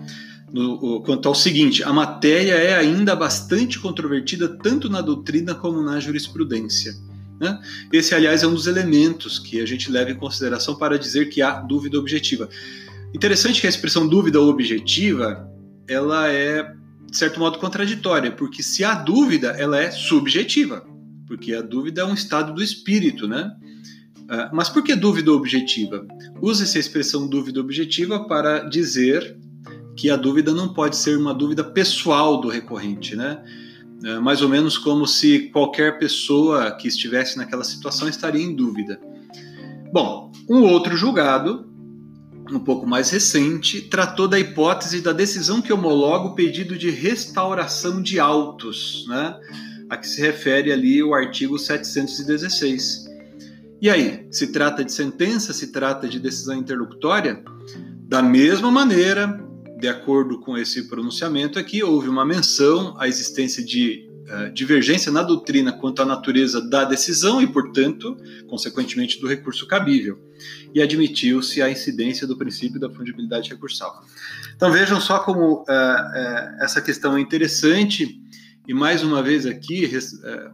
no, 0.52 1.00
quanto 1.02 1.28
ao 1.28 1.34
seguinte: 1.34 1.82
a 1.82 1.92
matéria 1.92 2.54
é 2.54 2.74
ainda 2.74 3.16
bastante 3.16 3.78
controvertida 3.78 4.48
tanto 4.48 4.88
na 4.90 5.00
doutrina 5.00 5.54
como 5.54 5.82
na 5.82 5.98
jurisprudência. 5.98 6.94
Né? 7.40 7.58
Esse, 7.92 8.14
aliás, 8.14 8.42
é 8.42 8.46
um 8.46 8.54
dos 8.54 8.66
elementos 8.66 9.38
que 9.38 9.60
a 9.60 9.66
gente 9.66 9.90
leva 9.90 10.10
em 10.10 10.16
consideração 10.16 10.76
para 10.76 10.98
dizer 10.98 11.28
que 11.28 11.42
há 11.42 11.60
dúvida 11.60 11.98
objetiva. 11.98 12.48
Interessante 13.14 13.60
que 13.60 13.66
a 13.66 13.70
expressão 13.70 14.06
dúvida 14.06 14.40
objetiva 14.40 15.48
ela 15.88 16.30
é, 16.30 16.62
de 17.10 17.16
certo 17.16 17.40
modo, 17.40 17.58
contraditória, 17.58 18.30
porque 18.30 18.62
se 18.62 18.84
há 18.84 18.94
dúvida, 18.94 19.48
ela 19.58 19.80
é 19.80 19.90
subjetiva, 19.90 20.86
porque 21.26 21.54
a 21.54 21.62
dúvida 21.62 22.02
é 22.02 22.04
um 22.04 22.14
estado 22.14 22.54
do 22.54 22.62
espírito, 22.62 23.26
né? 23.26 23.50
Ah, 24.28 24.50
mas 24.52 24.68
por 24.68 24.82
que 24.82 24.94
dúvida 24.94 25.32
objetiva? 25.32 26.06
Usa-se 26.40 26.78
a 26.78 26.80
expressão 26.80 27.26
dúvida 27.26 27.60
objetiva 27.60 28.26
para 28.26 28.60
dizer 28.60 29.36
que 29.96 30.10
a 30.10 30.16
dúvida 30.16 30.52
não 30.52 30.72
pode 30.72 30.96
ser 30.96 31.16
uma 31.16 31.34
dúvida 31.34 31.62
pessoal 31.62 32.40
do 32.40 32.48
recorrente, 32.48 33.14
né? 33.16 33.42
É 34.04 34.18
mais 34.18 34.42
ou 34.42 34.48
menos 34.48 34.76
como 34.76 35.06
se 35.06 35.50
qualquer 35.52 35.98
pessoa 35.98 36.72
que 36.72 36.88
estivesse 36.88 37.36
naquela 37.36 37.62
situação 37.62 38.08
estaria 38.08 38.42
em 38.42 38.54
dúvida. 38.54 39.00
Bom, 39.92 40.32
um 40.48 40.62
outro 40.62 40.96
julgado, 40.96 41.70
um 42.50 42.58
pouco 42.58 42.86
mais 42.86 43.10
recente, 43.10 43.82
tratou 43.82 44.26
da 44.26 44.38
hipótese 44.38 45.00
da 45.00 45.12
decisão 45.12 45.62
que 45.62 45.72
homologa 45.72 46.28
o 46.28 46.34
pedido 46.34 46.76
de 46.76 46.90
restauração 46.90 48.02
de 48.02 48.18
autos, 48.18 49.04
né? 49.08 49.36
a 49.88 49.96
que 49.96 50.08
se 50.08 50.20
refere 50.20 50.72
ali 50.72 51.02
o 51.02 51.14
artigo 51.14 51.58
716. 51.58 53.04
E 53.80 53.90
aí, 53.90 54.26
se 54.30 54.46
trata 54.46 54.82
de 54.82 54.90
sentença, 54.90 55.52
se 55.52 55.68
trata 55.70 56.08
de 56.08 56.18
decisão 56.18 56.56
interlocutória? 56.56 57.44
Da 58.08 58.22
mesma 58.22 58.70
maneira, 58.70 59.38
de 59.82 59.88
acordo 59.88 60.38
com 60.38 60.56
esse 60.56 60.84
pronunciamento 60.84 61.58
aqui, 61.58 61.82
houve 61.82 62.08
uma 62.08 62.24
menção 62.24 62.94
à 63.00 63.08
existência 63.08 63.64
de 63.64 64.08
uh, 64.28 64.52
divergência 64.52 65.10
na 65.10 65.24
doutrina 65.24 65.72
quanto 65.72 66.00
à 66.00 66.04
natureza 66.04 66.60
da 66.60 66.84
decisão 66.84 67.42
e, 67.42 67.48
portanto, 67.48 68.16
consequentemente, 68.46 69.20
do 69.20 69.26
recurso 69.26 69.66
cabível. 69.66 70.20
E 70.72 70.80
admitiu-se 70.80 71.60
a 71.60 71.68
incidência 71.68 72.28
do 72.28 72.38
princípio 72.38 72.78
da 72.78 72.88
fungibilidade 72.88 73.50
recursal. 73.50 74.04
Então 74.54 74.70
vejam 74.70 75.00
só 75.00 75.18
como 75.18 75.54
uh, 75.54 75.62
uh, 75.62 76.62
essa 76.62 76.80
questão 76.80 77.16
é 77.16 77.20
interessante. 77.20 78.20
E 78.68 78.72
mais 78.72 79.02
uma 79.02 79.20
vez 79.20 79.46
aqui, 79.46 79.90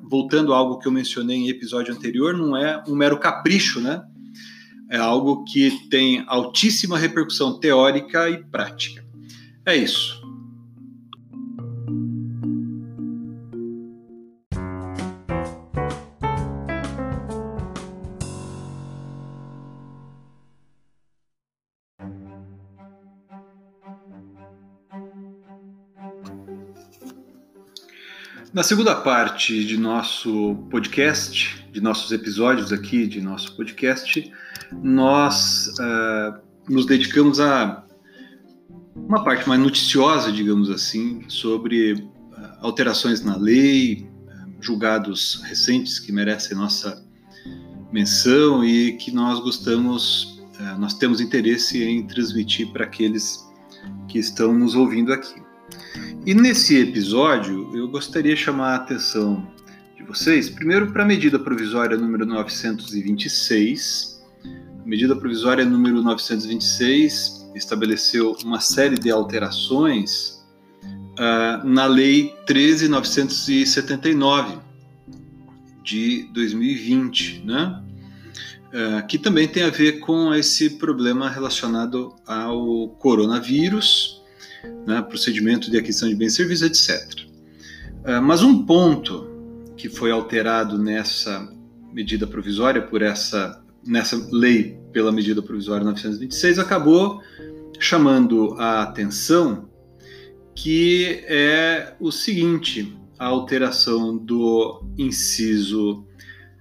voltando 0.00 0.54
a 0.54 0.56
algo 0.56 0.78
que 0.78 0.88
eu 0.88 0.92
mencionei 0.92 1.36
em 1.36 1.50
episódio 1.50 1.92
anterior, 1.92 2.34
não 2.34 2.56
é 2.56 2.82
um 2.88 2.96
mero 2.96 3.18
capricho, 3.18 3.78
né? 3.82 4.02
É 4.90 4.96
algo 4.96 5.44
que 5.44 5.86
tem 5.90 6.24
altíssima 6.26 6.96
repercussão 6.96 7.60
teórica 7.60 8.30
e 8.30 8.42
prática. 8.44 9.06
É 9.68 9.76
isso. 9.76 10.18
Na 28.54 28.62
segunda 28.62 28.94
parte 28.94 29.62
de 29.66 29.76
nosso 29.76 30.54
podcast, 30.70 31.62
de 31.70 31.82
nossos 31.82 32.10
episódios 32.10 32.72
aqui 32.72 33.06
de 33.06 33.20
nosso 33.20 33.54
podcast, 33.54 34.32
nós 34.82 35.68
uh, 35.78 36.40
nos 36.66 36.86
dedicamos 36.86 37.38
a 37.38 37.84
uma 39.08 39.24
parte 39.24 39.48
mais 39.48 39.58
noticiosa, 39.58 40.30
digamos 40.30 40.70
assim, 40.70 41.24
sobre 41.28 41.94
uh, 41.94 42.04
alterações 42.60 43.24
na 43.24 43.36
lei, 43.36 44.06
uh, 44.26 44.52
julgados 44.60 45.40
recentes 45.44 45.98
que 45.98 46.12
merecem 46.12 46.54
nossa 46.54 47.02
menção 47.90 48.62
e 48.62 48.98
que 48.98 49.10
nós 49.10 49.40
gostamos, 49.40 50.38
nós 50.78 50.92
temos 50.92 51.22
interesse 51.22 51.82
em 51.82 52.06
transmitir 52.06 52.70
para 52.70 52.84
aqueles 52.84 53.42
que 54.08 54.18
estão 54.18 54.52
nos 54.52 54.74
ouvindo 54.74 55.10
aqui. 55.10 55.40
E 56.26 56.34
nesse 56.34 56.76
episódio, 56.76 57.74
eu 57.74 57.88
gostaria 57.88 58.34
de 58.34 58.40
chamar 58.42 58.72
a 58.72 58.76
atenção 58.76 59.50
de 59.96 60.02
vocês, 60.02 60.50
primeiro 60.50 60.92
para 60.92 61.02
a 61.02 61.06
medida 61.06 61.38
provisória 61.38 61.96
número 61.96 62.26
926. 62.26 64.22
A 64.44 64.86
medida 64.86 65.16
provisória 65.16 65.64
número 65.64 66.02
926 66.02 67.37
estabeleceu 67.54 68.36
uma 68.44 68.60
série 68.60 68.96
de 68.96 69.10
alterações 69.10 70.44
uh, 70.84 71.66
na 71.66 71.86
Lei 71.86 72.34
13.979 72.46 74.60
de 75.82 76.28
2020, 76.32 77.42
né? 77.44 77.82
Uh, 78.68 79.06
que 79.06 79.18
também 79.18 79.48
tem 79.48 79.62
a 79.62 79.70
ver 79.70 80.00
com 80.00 80.34
esse 80.34 80.68
problema 80.70 81.30
relacionado 81.30 82.14
ao 82.26 82.88
coronavírus 82.98 84.18
né, 84.86 85.02
procedimento 85.02 85.70
de 85.70 85.78
aquisição 85.78 86.08
de 86.08 86.14
bens 86.14 86.32
e 86.32 86.36
serviços, 86.36 86.62
etc. 86.62 87.26
Uh, 88.04 88.22
mas 88.22 88.42
um 88.42 88.64
ponto 88.64 89.26
que 89.76 89.88
foi 89.88 90.10
alterado 90.10 90.78
nessa 90.78 91.48
medida 91.92 92.26
provisória 92.26 92.82
por 92.82 93.02
essa 93.02 93.62
nessa 93.86 94.16
lei 94.30 94.78
pela 94.92 95.12
medida 95.12 95.42
provisória 95.42 95.84
926 95.84 96.58
acabou 96.58 97.20
chamando 97.78 98.54
a 98.58 98.82
atenção 98.82 99.68
que 100.54 101.22
é 101.28 101.94
o 102.00 102.10
seguinte, 102.10 102.96
a 103.16 103.26
alteração 103.26 104.16
do 104.16 104.82
inciso 104.98 106.04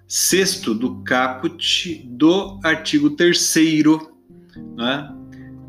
sexto 0.07 0.74
do 0.74 1.01
caput 1.03 2.03
do 2.05 2.59
artigo 2.63 3.09
3 3.09 3.55
né, 4.75 5.13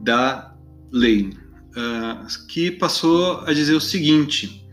da 0.03 0.55
lei 0.93 1.31
uh, 1.71 2.47
que 2.47 2.71
passou 2.71 3.41
a 3.41 3.53
dizer 3.53 3.75
o 3.75 3.81
seguinte: 3.81 4.69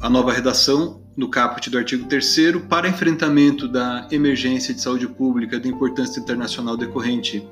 a 0.00 0.10
nova 0.10 0.32
redação 0.32 1.01
no 1.16 1.28
caput 1.28 1.68
do 1.68 1.78
artigo 1.78 2.06
3 2.08 2.36
para 2.68 2.88
enfrentamento 2.88 3.68
da 3.68 4.08
emergência 4.10 4.72
de 4.72 4.80
saúde 4.80 5.06
pública 5.06 5.60
de 5.60 5.68
importância 5.68 6.20
internacional 6.20 6.76
decorrente 6.76 7.46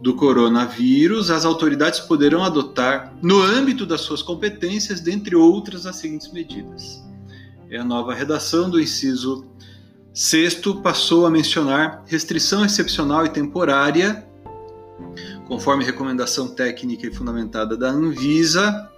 do 0.00 0.14
coronavírus, 0.14 1.30
as 1.30 1.44
autoridades 1.44 2.00
poderão 2.00 2.44
adotar, 2.44 3.14
no 3.22 3.40
âmbito 3.40 3.86
das 3.86 4.02
suas 4.02 4.22
competências, 4.22 5.00
dentre 5.00 5.34
outras, 5.34 5.86
as 5.86 5.96
seguintes 5.96 6.30
medidas. 6.32 7.02
É 7.70 7.78
a 7.78 7.84
nova 7.84 8.14
redação 8.14 8.68
do 8.68 8.80
inciso 8.80 9.46
sexto 10.12 10.80
passou 10.82 11.26
a 11.26 11.30
mencionar 11.30 12.04
restrição 12.06 12.64
excepcional 12.64 13.26
e 13.26 13.30
temporária 13.30 14.26
conforme 15.46 15.84
recomendação 15.84 16.48
técnica 16.48 17.06
e 17.06 17.14
fundamentada 17.14 17.76
da 17.76 17.88
Anvisa, 17.90 18.90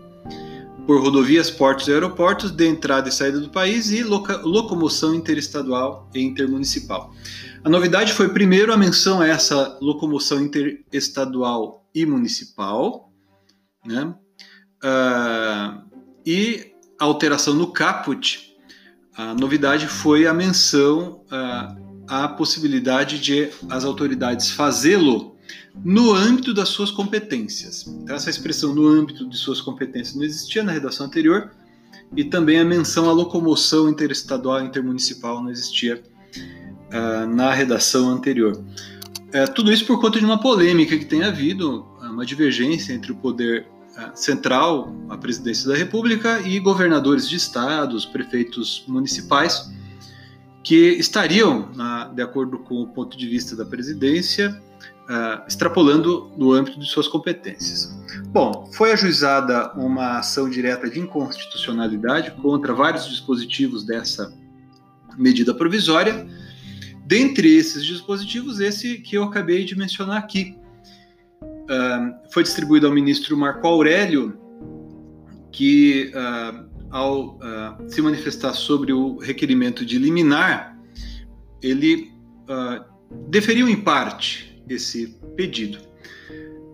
por 0.89 1.03
rodovias, 1.03 1.51
portos 1.51 1.87
e 1.87 1.93
aeroportos 1.93 2.51
de 2.51 2.67
entrada 2.67 3.11
e 3.11 3.13
saída 3.13 3.39
do 3.39 3.51
país 3.51 3.91
e 3.91 4.03
locomoção 4.03 5.15
interestadual 5.15 6.09
e 6.15 6.23
intermunicipal. 6.23 7.13
A 7.63 7.69
novidade 7.69 8.15
foi 8.15 8.31
primeiro 8.31 8.73
a 8.73 8.77
menção 8.77 9.21
a 9.21 9.29
essa 9.29 9.77
locomoção 9.83 10.41
interestadual 10.41 11.87
e 11.95 12.07
municipal, 12.07 13.13
né? 13.85 14.15
Uh, 14.83 15.85
e 16.25 16.73
a 16.99 17.05
alteração 17.05 17.53
no 17.53 17.71
caput, 17.71 18.57
a 19.15 19.35
novidade 19.35 19.87
foi 19.87 20.27
a 20.27 20.33
menção 20.33 21.23
uh, 21.31 22.07
à 22.09 22.29
possibilidade 22.29 23.21
de 23.21 23.51
as 23.69 23.85
autoridades 23.85 24.51
fazê-lo 24.53 25.37
no 25.85 26.13
âmbito 26.13 26.53
das 26.53 26.69
suas 26.69 26.91
competências. 26.91 27.87
Então, 27.87 28.17
essa 28.17 28.31
expressão 28.31 28.75
no 28.75 28.87
âmbito 28.87 29.29
de 29.29 29.37
suas 29.37 29.61
competências 29.61 30.17
não 30.17 30.25
existia 30.25 30.63
na 30.63 30.73
redação 30.73 31.07
anterior 31.07 31.51
e 32.17 32.25
também 32.25 32.59
a 32.59 32.65
menção 32.65 33.09
à 33.09 33.13
locomoção 33.13 33.89
interestadual 33.89 34.63
e 34.63 34.67
intermunicipal 34.67 35.43
não 35.43 35.51
existia 35.51 36.03
uh, 36.35 37.27
na 37.27 37.53
redação 37.53 38.11
anterior. 38.11 38.63
É, 39.31 39.47
tudo 39.47 39.71
isso 39.73 39.85
por 39.85 40.01
conta 40.01 40.19
de 40.19 40.25
uma 40.25 40.41
polêmica 40.41 40.97
que 40.97 41.05
tem 41.05 41.23
havido, 41.23 41.87
uma 42.01 42.25
divergência 42.25 42.95
entre 42.95 43.13
o 43.13 43.17
poder 43.17 43.67
uh, 43.93 44.11
central, 44.15 44.95
a 45.09 45.19
presidência 45.19 45.69
da 45.69 45.77
República, 45.77 46.41
e 46.41 46.59
governadores 46.59 47.29
de 47.29 47.37
estados, 47.37 48.07
prefeitos 48.07 48.85
municipais, 48.89 49.71
que 50.65 50.93
estariam, 50.93 51.71
de 52.15 52.21
acordo 52.21 52.59
com 52.59 52.83
o 52.83 52.89
ponto 52.89 53.17
de 53.17 53.27
vista 53.27 53.57
da 53.57 53.65
presidência, 53.65 54.61
uh, 55.09 55.47
extrapolando 55.49 56.31
no 56.37 56.53
âmbito 56.53 56.79
de 56.79 56.87
suas 56.87 57.09
competências. 57.09 57.99
Bom, 58.29 58.69
foi 58.75 58.93
ajuizada 58.93 59.73
uma 59.73 60.19
ação 60.19 60.49
direta 60.49 60.89
de 60.89 61.01
inconstitucionalidade 61.01 62.31
contra 62.43 62.75
vários 62.75 63.09
dispositivos 63.09 63.85
dessa 63.85 64.33
medida 65.17 65.55
provisória. 65.55 66.27
Dentre 67.07 67.57
esses 67.57 67.85
dispositivos, 67.85 68.61
esse 68.61 68.99
que 68.99 69.17
eu 69.17 69.25
acabei 69.25 69.65
de 69.65 69.77
mencionar 69.77 70.19
aqui. 70.19 70.57
Uh, 71.43 72.33
foi 72.33 72.43
distribuído 72.43 72.87
ao 72.87 72.93
ministro 72.93 73.37
Marco 73.37 73.67
Aurélio, 73.67 74.39
que, 75.53 76.13
uh, 76.15 76.69
ao 76.91 77.37
uh, 77.37 77.89
se 77.89 78.01
manifestar 78.01 78.55
sobre 78.55 78.93
o 78.93 79.19
requerimento 79.19 79.85
de 79.85 79.99
liminar, 79.99 80.77
ele 81.63 82.11
deferiu 83.29 83.69
em 83.69 83.77
parte 83.77 84.48
esse 84.75 85.17
pedido. 85.37 85.79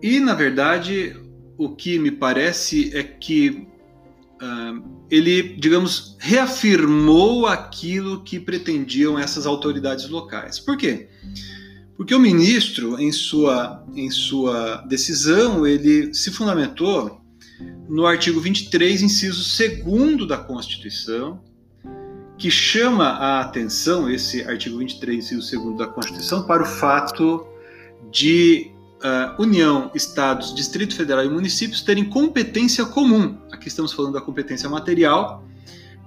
E, 0.01 0.19
na 0.19 0.33
verdade, 0.33 1.15
o 1.57 1.69
que 1.69 1.97
me 1.97 2.11
parece 2.11 2.95
é 2.95 3.03
que 3.03 3.67
uh, 4.41 5.05
ele, 5.09 5.55
digamos, 5.57 6.15
reafirmou 6.19 7.47
aquilo 7.47 8.23
que 8.23 8.39
pretendiam 8.39 9.17
essas 9.17 9.45
autoridades 9.45 10.09
locais. 10.09 10.59
Por 10.59 10.77
quê? 10.77 11.09
Porque 11.97 12.13
o 12.13 12.19
ministro, 12.19 12.99
em 12.99 13.11
sua, 13.11 13.85
em 13.95 14.09
sua 14.11 14.77
decisão, 14.87 15.65
ele 15.65 16.13
se 16.13 16.29
fundamentou 16.29 17.21
no 17.87 18.05
artigo 18.05 18.39
23, 18.39 19.01
inciso 19.01 19.43
2 19.83 20.27
da 20.27 20.37
Constituição, 20.37 21.41
que 22.37 22.51
chama 22.51 23.05
a 23.05 23.39
atenção, 23.41 24.09
esse 24.09 24.41
artigo 24.43 24.77
23, 24.77 25.31
inciso 25.31 25.63
2 25.63 25.77
da 25.77 25.87
Constituição, 25.87 26.45
para 26.45 26.63
o 26.63 26.65
fato 26.65 27.47
de 28.11 28.71
uh, 29.03 29.41
União, 29.41 29.91
Estados, 29.93 30.53
Distrito 30.53 30.95
Federal 30.95 31.25
e 31.25 31.29
municípios 31.29 31.81
terem 31.81 32.05
competência 32.05 32.85
comum. 32.85 33.37
Aqui 33.51 33.67
estamos 33.67 33.93
falando 33.93 34.13
da 34.13 34.21
competência 34.21 34.69
material 34.69 35.43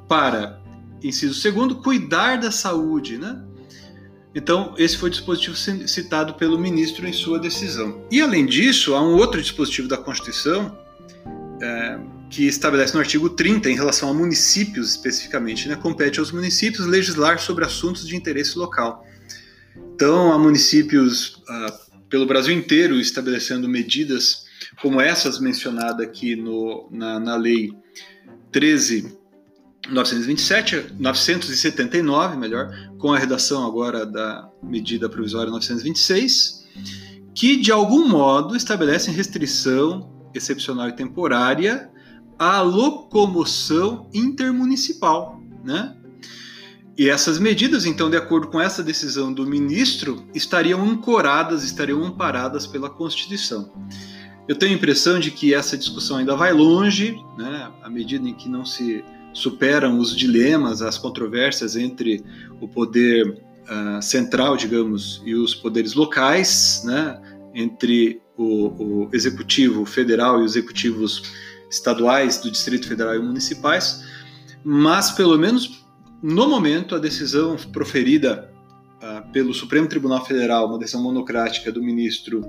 para, 0.08 0.60
inciso 1.02 1.34
segundo, 1.34 1.76
cuidar 1.76 2.36
da 2.36 2.50
saúde, 2.50 3.18
né? 3.18 3.44
Então, 4.34 4.74
esse 4.78 4.96
foi 4.96 5.08
o 5.08 5.12
dispositivo 5.12 5.56
citado 5.56 6.34
pelo 6.34 6.58
ministro 6.58 7.06
em 7.06 7.12
sua 7.12 7.38
decisão. 7.38 8.06
E, 8.10 8.20
além 8.20 8.46
disso, 8.46 8.94
há 8.94 9.02
um 9.02 9.16
outro 9.16 9.40
dispositivo 9.40 9.88
da 9.88 9.96
Constituição 9.96 10.78
é, 11.60 11.98
que 12.30 12.46
estabelece 12.46 12.94
no 12.94 13.00
artigo 13.00 13.30
30, 13.30 13.70
em 13.70 13.74
relação 13.74 14.10
a 14.10 14.14
municípios 14.14 14.90
especificamente, 14.90 15.68
né, 15.68 15.76
compete 15.76 16.20
aos 16.20 16.30
municípios 16.30 16.86
legislar 16.86 17.38
sobre 17.38 17.64
assuntos 17.64 18.06
de 18.06 18.14
interesse 18.14 18.58
local. 18.58 19.04
Então, 19.94 20.32
há 20.32 20.38
municípios 20.38 21.42
ah, 21.48 21.78
pelo 22.08 22.26
Brasil 22.26 22.54
inteiro 22.54 22.98
estabelecendo 22.98 23.68
medidas 23.68 24.46
como 24.80 25.00
essas 25.00 25.38
mencionadas 25.38 26.06
aqui 26.06 26.36
no, 26.36 26.88
na, 26.90 27.18
na 27.18 27.36
lei 27.36 27.72
13 28.50 29.18
927, 29.90 30.92
979, 30.98 32.36
melhor, 32.36 32.70
com 32.98 33.12
a 33.12 33.18
redação 33.18 33.66
agora 33.66 34.04
da 34.04 34.48
medida 34.62 35.08
provisória 35.08 35.50
926, 35.50 36.66
que 37.34 37.56
de 37.56 37.72
algum 37.72 38.06
modo 38.06 38.54
estabelecem 38.54 39.14
restrição 39.14 40.28
excepcional 40.34 40.88
e 40.88 40.92
temporária 40.92 41.90
à 42.38 42.60
locomoção 42.60 44.10
intermunicipal, 44.12 45.40
né? 45.64 45.96
E 46.98 47.08
essas 47.08 47.38
medidas, 47.38 47.86
então, 47.86 48.10
de 48.10 48.16
acordo 48.16 48.48
com 48.48 48.60
essa 48.60 48.82
decisão 48.82 49.32
do 49.32 49.46
ministro, 49.46 50.26
estariam 50.34 50.82
ancoradas, 50.82 51.62
estariam 51.62 52.02
amparadas 52.02 52.66
pela 52.66 52.90
Constituição. 52.90 53.72
Eu 54.48 54.56
tenho 54.56 54.72
a 54.72 54.74
impressão 54.74 55.20
de 55.20 55.30
que 55.30 55.54
essa 55.54 55.78
discussão 55.78 56.16
ainda 56.16 56.34
vai 56.34 56.52
longe, 56.52 57.16
né, 57.38 57.70
à 57.84 57.88
medida 57.88 58.28
em 58.28 58.34
que 58.34 58.48
não 58.48 58.64
se 58.64 59.04
superam 59.32 59.98
os 60.00 60.16
dilemas, 60.16 60.82
as 60.82 60.98
controvérsias 60.98 61.76
entre 61.76 62.24
o 62.60 62.66
poder 62.66 63.28
uh, 63.28 64.02
central, 64.02 64.56
digamos, 64.56 65.22
e 65.24 65.36
os 65.36 65.54
poderes 65.54 65.94
locais, 65.94 66.82
né, 66.84 67.20
entre 67.54 68.20
o, 68.36 69.04
o 69.04 69.10
executivo 69.12 69.84
federal 69.84 70.40
e 70.40 70.44
os 70.44 70.56
executivos 70.56 71.22
estaduais 71.70 72.38
do 72.38 72.50
Distrito 72.50 72.88
Federal 72.88 73.14
e 73.14 73.20
municipais, 73.20 74.04
mas 74.64 75.12
pelo 75.12 75.38
menos 75.38 75.86
no 76.22 76.48
momento 76.48 76.94
a 76.94 76.98
decisão 76.98 77.56
proferida 77.72 78.50
uh, 79.02 79.30
pelo 79.32 79.54
Supremo 79.54 79.86
Tribunal 79.86 80.24
Federal, 80.24 80.66
uma 80.66 80.78
decisão 80.78 81.02
monocrática 81.02 81.70
do 81.70 81.82
ministro 81.82 82.42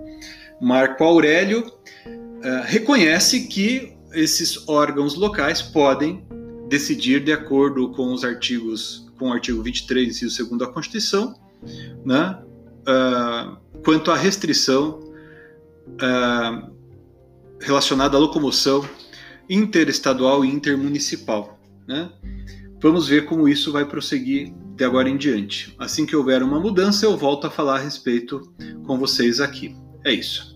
Marco 0.62 1.04
Aurélio, 1.04 1.66
uh, 1.68 2.64
reconhece 2.66 3.48
que 3.48 3.96
esses 4.14 4.68
órgãos 4.68 5.16
locais 5.16 5.62
podem 5.62 6.26
decidir 6.68 7.24
de 7.24 7.32
acordo 7.32 7.92
com 7.92 8.14
os 8.14 8.24
artigos, 8.24 9.08
com 9.18 9.30
o 9.30 9.34
artigo 9.34 9.62
23, 9.62 10.10
inciso 10.10 10.50
2 10.50 10.60
da 10.60 10.68
Constituição, 10.68 11.36
né, 12.06 12.40
uh, 12.82 13.58
quanto 13.84 14.12
à 14.12 14.16
restrição 14.16 15.08
relacionada 17.60 18.16
à 18.16 18.20
locomoção 18.20 18.88
interestadual 19.50 20.46
e 20.46 20.48
intermunicipal. 20.48 21.60
Né? 21.88 22.10
Vamos 22.82 23.10
ver 23.10 23.26
como 23.26 23.50
isso 23.50 23.74
vai 23.74 23.84
prosseguir 23.84 24.54
de 24.78 24.86
agora 24.86 25.10
em 25.10 25.18
diante. 25.18 25.76
Assim 25.78 26.06
que 26.06 26.16
houver 26.16 26.42
uma 26.42 26.62
mudança, 26.62 27.06
eu 27.06 27.18
volto 27.18 27.46
a 27.46 27.52
falar 27.52 27.76
a 27.76 27.80
respeito 27.80 28.42
com 28.86 28.98
vocês 28.98 29.42
aqui. 29.42 29.76
É 30.06 30.14
isso. 30.14 30.56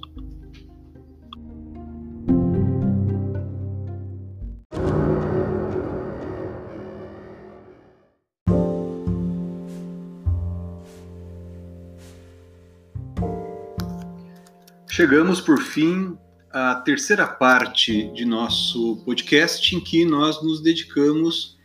Chegamos, 14.89 15.41
por 15.41 15.61
fim, 15.61 16.17
à 16.49 16.75
terceira 16.75 17.27
parte 17.27 18.09
de 18.13 18.23
nosso 18.23 19.03
podcast, 19.03 19.75
em 19.75 19.81
que 19.81 20.05
nós 20.05 20.41
nos 20.41 20.61
dedicamos 20.61 21.57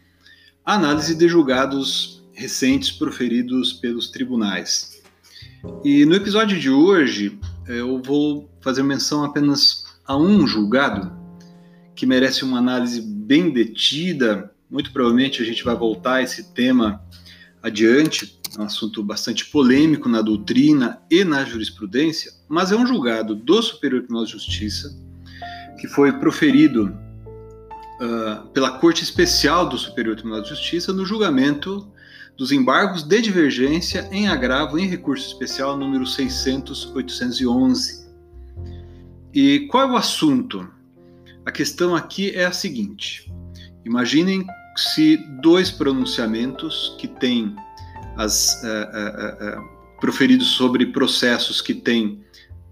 análise 0.74 1.14
de 1.14 1.26
julgados 1.26 2.22
recentes 2.35 2.90
proferidos 2.90 3.72
pelos 3.72 4.11
tribunais. 4.11 5.00
E 5.83 6.04
no 6.04 6.14
episódio 6.14 6.61
de 6.61 6.68
hoje, 6.68 7.38
eu 7.66 8.02
vou 8.02 8.50
fazer 8.61 8.83
menção 8.83 9.24
apenas 9.24 9.87
a 10.07 10.14
um 10.14 10.46
julgado 10.46 11.11
que 11.94 12.04
merece 12.04 12.44
uma 12.44 12.59
análise 12.59 13.00
bem 13.00 13.50
detida. 13.50 14.52
Muito 14.70 14.92
provavelmente 14.92 15.40
a 15.40 15.44
gente 15.44 15.64
vai 15.64 15.74
voltar 15.74 16.16
a 16.16 16.22
esse 16.22 16.52
tema 16.52 17.02
adiante, 17.62 18.38
um 18.59 18.62
assunto 18.62 19.02
bastante 19.02 19.46
polêmico 19.46 20.07
na 20.07 20.20
doutrina 20.20 21.00
e 21.11 21.24
na 21.24 21.46
jurisprudência, 21.46 22.31
mas 22.46 22.72
é 22.72 22.76
um 22.76 22.87
julgado 22.87 23.35
do 23.35 23.62
Superior 23.62 24.00
Tribunal 24.00 24.26
de 24.26 24.33
Justiça 24.33 24.94
que 25.81 25.87
foi 25.87 26.12
proferido 26.12 26.94
uh, 28.00 28.46
pela 28.48 28.78
Corte 28.78 29.02
Especial 29.02 29.68
do 29.68 29.76
Superior 29.76 30.16
Tribunal 30.16 30.42
de 30.42 30.48
Justiça 30.50 30.92
no 30.92 31.04
julgamento 31.04 31.90
dos 32.37 32.52
embargos 32.52 33.02
de 33.02 33.20
divergência 33.20 34.08
em 34.12 34.28
agravo 34.28 34.78
em 34.78 34.87
recurso 34.87 35.26
especial 35.26 35.76
número 35.76 36.04
600-811. 36.04 38.06
E 39.34 39.66
qual 39.70 39.88
é 39.88 39.92
o 39.92 39.96
assunto? 39.96 40.68
A 41.44 41.50
questão 41.50 41.96
aqui 41.96 42.30
é 42.30 42.44
a 42.44 42.52
seguinte: 42.52 43.32
imaginem 43.84 44.46
se 44.76 45.16
dois 45.42 45.68
pronunciamentos 45.70 46.94
que 46.98 47.08
têm 47.08 47.56
as, 48.16 48.62
uh, 48.62 48.66
uh, 48.66 49.58
uh, 49.58 49.62
proferidos 50.00 50.48
sobre 50.48 50.87
processos 50.87 51.61
que 51.61 51.74
têm 51.74 52.22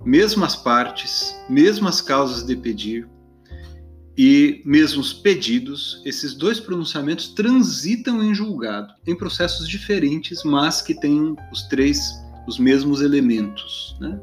mesmas 0.05 0.55
partes, 0.55 1.35
mesmas 1.49 2.01
causas 2.01 2.45
de 2.45 2.55
pedir 2.55 3.09
e 4.17 4.63
mesmos 4.65 5.13
pedidos, 5.13 6.01
esses 6.05 6.35
dois 6.35 6.59
pronunciamentos 6.59 7.29
transitam 7.29 8.23
em 8.23 8.35
julgado, 8.35 8.95
em 9.07 9.15
processos 9.15 9.69
diferentes, 9.69 10.43
mas 10.43 10.81
que 10.81 10.95
têm 10.95 11.37
os 11.53 11.63
três 11.65 11.99
os 12.47 12.59
mesmos 12.59 13.03
elementos. 13.03 13.97
Né? 14.01 14.19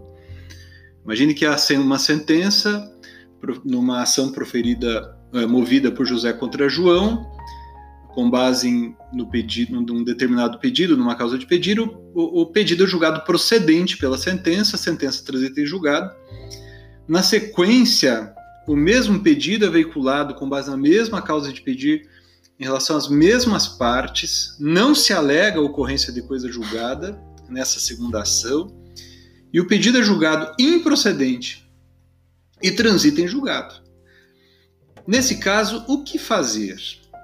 Imagine 1.03 1.33
que 1.33 1.45
há 1.45 1.55
uma 1.77 1.99
sentença 1.99 2.89
numa 3.65 4.01
ação 4.01 4.31
proferida, 4.31 5.17
eh, 5.33 5.45
movida 5.45 5.91
por 5.91 6.05
José 6.05 6.31
contra 6.31 6.69
João, 6.69 7.29
com 8.07 8.29
base 8.29 8.69
em, 8.69 8.95
no 9.11 9.29
pedido, 9.29 9.81
num 9.81 10.03
determinado 10.03 10.57
pedido, 10.59 10.95
numa 10.95 11.15
causa 11.15 11.37
de 11.37 11.45
pedido, 11.45 11.93
o, 12.13 12.41
o 12.41 12.45
pedido 12.45 12.85
é 12.85 12.87
julgado 12.87 13.25
procedente 13.25 13.97
pela 13.97 14.17
sentença, 14.17 14.77
a 14.77 14.79
sentença 14.79 15.25
transita 15.25 15.59
em 15.59 15.65
julgado. 15.65 16.09
Na 17.05 17.21
sequência, 17.21 18.33
o 18.67 18.75
mesmo 18.75 19.19
pedido 19.21 19.65
é 19.65 19.69
veiculado 19.69 20.35
com 20.35 20.47
base 20.47 20.69
na 20.69 20.77
mesma 20.77 21.21
causa 21.21 21.51
de 21.51 21.61
pedir, 21.61 22.07
em 22.59 22.63
relação 22.63 22.95
às 22.95 23.09
mesmas 23.09 23.67
partes, 23.67 24.55
não 24.59 24.95
se 24.95 25.11
alega 25.11 25.59
a 25.59 25.63
ocorrência 25.63 26.13
de 26.13 26.21
coisa 26.21 26.51
julgada 26.51 27.19
nessa 27.49 27.79
segunda 27.79 28.21
ação, 28.21 28.73
e 29.51 29.59
o 29.59 29.67
pedido 29.67 29.97
é 29.97 30.03
julgado 30.03 30.53
improcedente 30.59 31.69
e 32.61 32.71
transita 32.71 33.21
em 33.21 33.27
julgado. 33.27 33.75
Nesse 35.05 35.37
caso, 35.37 35.83
o 35.87 36.03
que 36.03 36.17
fazer? 36.17 36.77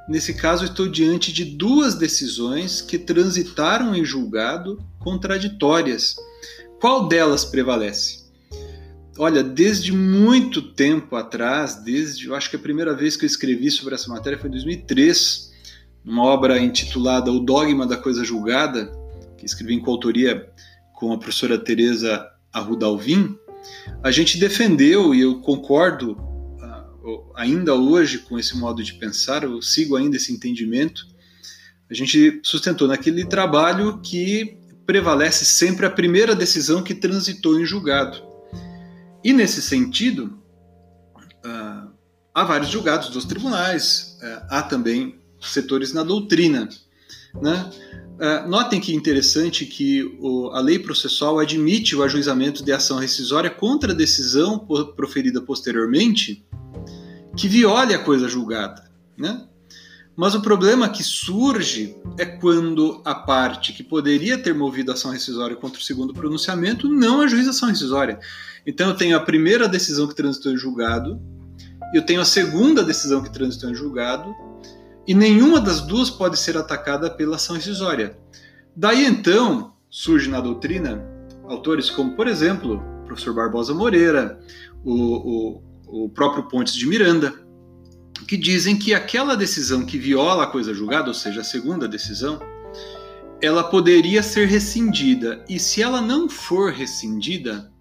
Nesse 0.09 0.33
caso, 0.33 0.65
estou 0.65 0.87
diante 0.87 1.31
de 1.31 1.45
duas 1.45 1.95
decisões 1.95 2.81
que 2.81 2.97
transitaram 2.97 3.95
em 3.95 4.03
julgado 4.03 4.83
contraditórias. 4.99 6.15
Qual 6.81 7.07
delas 7.07 7.45
prevalece? 7.45 8.18
Olha, 9.21 9.43
desde 9.43 9.91
muito 9.91 10.61
tempo 10.61 11.17
atrás, 11.17 11.75
desde 11.83 12.27
eu 12.27 12.35
acho 12.35 12.49
que 12.49 12.55
a 12.55 12.59
primeira 12.59 12.95
vez 12.95 13.17
que 13.17 13.25
eu 13.25 13.27
escrevi 13.27 13.69
sobre 13.69 13.93
essa 13.93 14.07
matéria 14.07 14.39
foi 14.39 14.47
em 14.47 14.53
2003, 14.53 15.51
numa 16.05 16.23
obra 16.23 16.57
intitulada 16.57 17.29
O 17.29 17.41
Dogma 17.41 17.85
da 17.85 17.97
Coisa 17.97 18.23
Julgada, 18.23 18.89
que 19.37 19.45
escrevi 19.45 19.73
em 19.73 19.81
coautoria 19.81 20.49
com 20.93 21.11
a 21.11 21.17
professora 21.17 21.57
Teresa 21.57 22.25
Arruda 22.53 22.85
Alvim, 22.85 23.37
a 24.01 24.09
gente 24.09 24.39
defendeu, 24.39 25.13
e 25.13 25.19
eu 25.19 25.41
concordo 25.41 26.17
ainda 27.35 27.75
hoje 27.75 28.19
com 28.19 28.39
esse 28.39 28.55
modo 28.55 28.81
de 28.81 28.93
pensar, 28.93 29.43
eu 29.43 29.61
sigo 29.61 29.97
ainda 29.97 30.15
esse 30.15 30.31
entendimento. 30.31 31.05
A 31.89 31.93
gente 31.93 32.39
sustentou 32.41 32.87
naquele 32.87 33.25
trabalho 33.25 33.99
que 33.99 34.57
prevalece 34.85 35.43
sempre 35.43 35.85
a 35.85 35.89
primeira 35.89 36.33
decisão 36.33 36.81
que 36.81 36.95
transitou 36.95 37.59
em 37.59 37.65
julgado. 37.65 38.28
E 39.23 39.33
nesse 39.33 39.61
sentido, 39.61 40.39
uh, 41.45 41.89
há 42.33 42.43
vários 42.43 42.69
julgados 42.69 43.09
dos 43.09 43.25
tribunais, 43.25 44.17
uh, 44.21 44.45
há 44.49 44.61
também 44.61 45.19
setores 45.41 45.93
na 45.93 46.03
doutrina. 46.03 46.69
Né? 47.41 47.69
Uh, 48.15 48.49
notem 48.49 48.79
que 48.79 48.93
interessante 48.93 49.65
que 49.65 50.17
a 50.53 50.59
lei 50.59 50.79
processual 50.79 51.39
admite 51.39 51.95
o 51.95 52.03
ajuizamento 52.03 52.63
de 52.63 52.71
ação 52.71 52.97
rescisória 52.97 53.49
contra 53.49 53.93
a 53.93 53.95
decisão 53.95 54.59
proferida 54.95 55.41
posteriormente 55.41 56.45
que 57.37 57.47
viole 57.47 57.93
a 57.93 57.99
coisa 57.99 58.27
julgada, 58.27 58.89
né? 59.17 59.45
Mas 60.19 60.35
o 60.35 60.41
problema 60.41 60.89
que 60.89 61.01
surge 61.01 61.95
é 62.17 62.25
quando 62.25 63.01
a 63.05 63.15
parte 63.15 63.71
que 63.71 63.81
poderia 63.81 64.37
ter 64.37 64.53
movido 64.53 64.91
ação 64.91 65.11
rescisória 65.11 65.55
contra 65.55 65.79
o 65.79 65.81
segundo 65.81 66.13
pronunciamento 66.13 66.89
não 66.89 67.21
ajuiza 67.21 67.51
ação 67.51 67.69
rescisória. 67.69 68.19
Então 68.69 68.89
eu 68.89 68.95
tenho 68.95 69.17
a 69.17 69.19
primeira 69.19 69.67
decisão 69.67 70.07
que 70.07 70.13
transitou 70.13 70.51
em 70.51 70.57
julgado, 70.57 71.19
eu 71.93 72.05
tenho 72.05 72.21
a 72.21 72.25
segunda 72.25 72.83
decisão 72.83 73.23
que 73.23 73.31
transitou 73.31 73.71
em 73.71 73.75
julgado, 73.75 74.31
e 75.07 75.13
nenhuma 75.15 75.59
das 75.59 75.81
duas 75.81 76.09
pode 76.09 76.37
ser 76.37 76.55
atacada 76.55 77.09
pela 77.09 77.37
ação 77.37 77.55
rescisória. 77.55 78.15
Daí 78.75 79.05
então 79.05 79.73
surge 79.89 80.29
na 80.29 80.39
doutrina 80.39 81.03
autores 81.47 81.89
como, 81.89 82.15
por 82.15 82.27
exemplo, 82.27 82.75
o 83.01 83.05
professor 83.05 83.33
Barbosa 83.33 83.73
Moreira, 83.73 84.39
o, 84.85 84.93
o 84.93 85.69
o 85.89 86.07
próprio 86.07 86.43
Pontes 86.43 86.75
de 86.75 86.85
Miranda, 86.85 87.33
que 88.27 88.37
dizem 88.37 88.77
que 88.77 88.93
aquela 88.93 89.35
decisão 89.35 89.83
que 89.83 89.97
viola 89.97 90.43
a 90.43 90.47
coisa 90.47 90.71
julgada, 90.71 91.07
ou 91.07 91.13
seja, 91.15 91.41
a 91.41 91.43
segunda 91.43 91.87
decisão, 91.87 92.39
ela 93.41 93.63
poderia 93.63 94.21
ser 94.21 94.47
rescindida 94.47 95.43
e 95.49 95.57
se 95.57 95.81
ela 95.81 95.99
não 95.99 96.29
for 96.29 96.71
rescindida, 96.71 97.71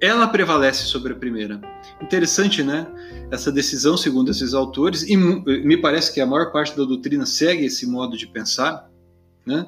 ela 0.00 0.28
prevalece 0.28 0.84
sobre 0.84 1.12
a 1.12 1.16
primeira. 1.16 1.60
Interessante, 2.00 2.62
né? 2.62 2.86
Essa 3.30 3.50
decisão, 3.50 3.96
segundo 3.96 4.30
esses 4.30 4.54
autores, 4.54 5.02
e 5.02 5.16
me 5.16 5.76
parece 5.76 6.12
que 6.12 6.20
a 6.20 6.26
maior 6.26 6.52
parte 6.52 6.76
da 6.76 6.84
doutrina 6.84 7.24
segue 7.24 7.64
esse 7.64 7.86
modo 7.86 8.16
de 8.16 8.26
pensar, 8.26 8.88
né? 9.44 9.66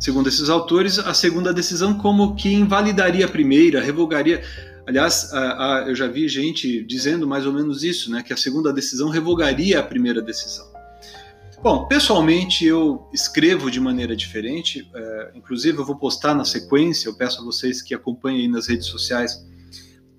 Segundo 0.00 0.28
esses 0.28 0.48
autores, 0.48 0.98
a 0.98 1.14
segunda 1.14 1.52
decisão 1.52 1.96
como 1.96 2.34
que 2.34 2.52
invalidaria 2.52 3.24
a 3.24 3.28
primeira, 3.28 3.80
revogaria. 3.80 4.42
Aliás, 4.84 5.32
a, 5.32 5.38
a, 5.38 5.88
eu 5.88 5.94
já 5.94 6.08
vi 6.08 6.28
gente 6.28 6.82
dizendo 6.82 7.24
mais 7.24 7.46
ou 7.46 7.52
menos 7.52 7.84
isso, 7.84 8.10
né, 8.10 8.20
que 8.20 8.32
a 8.32 8.36
segunda 8.36 8.72
decisão 8.72 9.08
revogaria 9.08 9.78
a 9.78 9.82
primeira 9.82 10.20
decisão. 10.20 10.66
Bom, 11.62 11.86
pessoalmente 11.86 12.66
eu 12.66 13.08
escrevo 13.14 13.70
de 13.70 13.78
maneira 13.78 14.16
diferente, 14.16 14.90
é, 14.92 15.30
inclusive 15.36 15.78
eu 15.78 15.84
vou 15.84 15.94
postar 15.94 16.34
na 16.34 16.44
sequência, 16.44 17.08
eu 17.08 17.14
peço 17.14 17.40
a 17.40 17.44
vocês 17.44 17.80
que 17.80 17.94
acompanhem 17.94 18.40
aí 18.40 18.48
nas 18.48 18.66
redes 18.66 18.88
sociais 18.88 19.46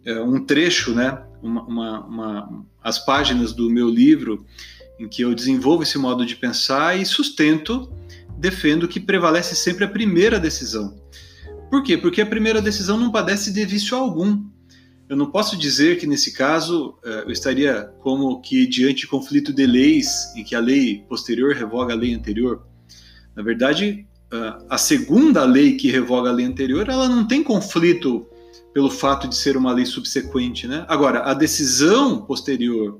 é, 0.05 0.19
um 0.21 0.43
trecho, 0.43 0.93
né, 0.93 1.21
uma, 1.41 1.63
uma, 1.63 2.05
uma, 2.05 2.65
as 2.83 3.03
páginas 3.03 3.53
do 3.53 3.69
meu 3.69 3.89
livro 3.89 4.45
em 4.99 5.07
que 5.07 5.21
eu 5.21 5.33
desenvolvo 5.33 5.83
esse 5.83 5.97
modo 5.97 6.25
de 6.25 6.35
pensar 6.35 6.99
e 6.99 7.05
sustento, 7.05 7.91
defendo 8.37 8.87
que 8.87 8.99
prevalece 8.99 9.55
sempre 9.55 9.83
a 9.83 9.87
primeira 9.87 10.39
decisão. 10.39 10.95
Por 11.69 11.83
quê? 11.83 11.97
Porque 11.97 12.21
a 12.21 12.25
primeira 12.25 12.61
decisão 12.61 12.97
não 12.97 13.11
padece 13.11 13.51
de 13.51 13.65
vício 13.65 13.97
algum. 13.97 14.43
Eu 15.09 15.17
não 15.17 15.31
posso 15.31 15.57
dizer 15.57 15.97
que 15.97 16.05
nesse 16.05 16.31
caso 16.31 16.97
eh, 17.03 17.23
eu 17.25 17.31
estaria 17.31 17.91
como 17.99 18.39
que 18.41 18.67
diante 18.67 19.01
de 19.01 19.07
conflito 19.07 19.51
de 19.51 19.65
leis 19.65 20.33
em 20.35 20.43
que 20.43 20.55
a 20.55 20.59
lei 20.59 21.03
posterior 21.09 21.53
revoga 21.53 21.93
a 21.93 21.97
lei 21.97 22.13
anterior. 22.13 22.65
Na 23.35 23.41
verdade, 23.41 24.05
eh, 24.31 24.57
a 24.69 24.77
segunda 24.77 25.43
lei 25.43 25.75
que 25.75 25.89
revoga 25.89 26.29
a 26.29 26.33
lei 26.33 26.45
anterior, 26.45 26.87
ela 26.87 27.09
não 27.09 27.27
tem 27.27 27.43
conflito 27.43 28.27
pelo 28.73 28.89
fato 28.89 29.27
de 29.27 29.35
ser 29.35 29.55
uma 29.55 29.71
lei 29.71 29.85
subsequente, 29.85 30.67
né? 30.67 30.85
Agora, 30.87 31.19
a 31.23 31.33
decisão 31.33 32.25
posterior 32.25 32.99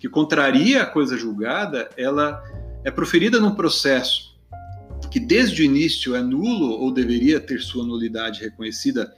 que 0.00 0.08
contraria 0.08 0.82
a 0.82 0.86
coisa 0.86 1.16
julgada, 1.16 1.88
ela 1.96 2.42
é 2.84 2.90
proferida 2.90 3.38
num 3.38 3.54
processo 3.54 4.32
que 5.12 5.20
desde 5.20 5.60
o 5.60 5.64
início 5.64 6.16
é 6.16 6.22
nulo 6.22 6.70
ou 6.70 6.90
deveria 6.90 7.38
ter 7.38 7.60
sua 7.60 7.84
nulidade 7.84 8.40
reconhecida 8.40 9.12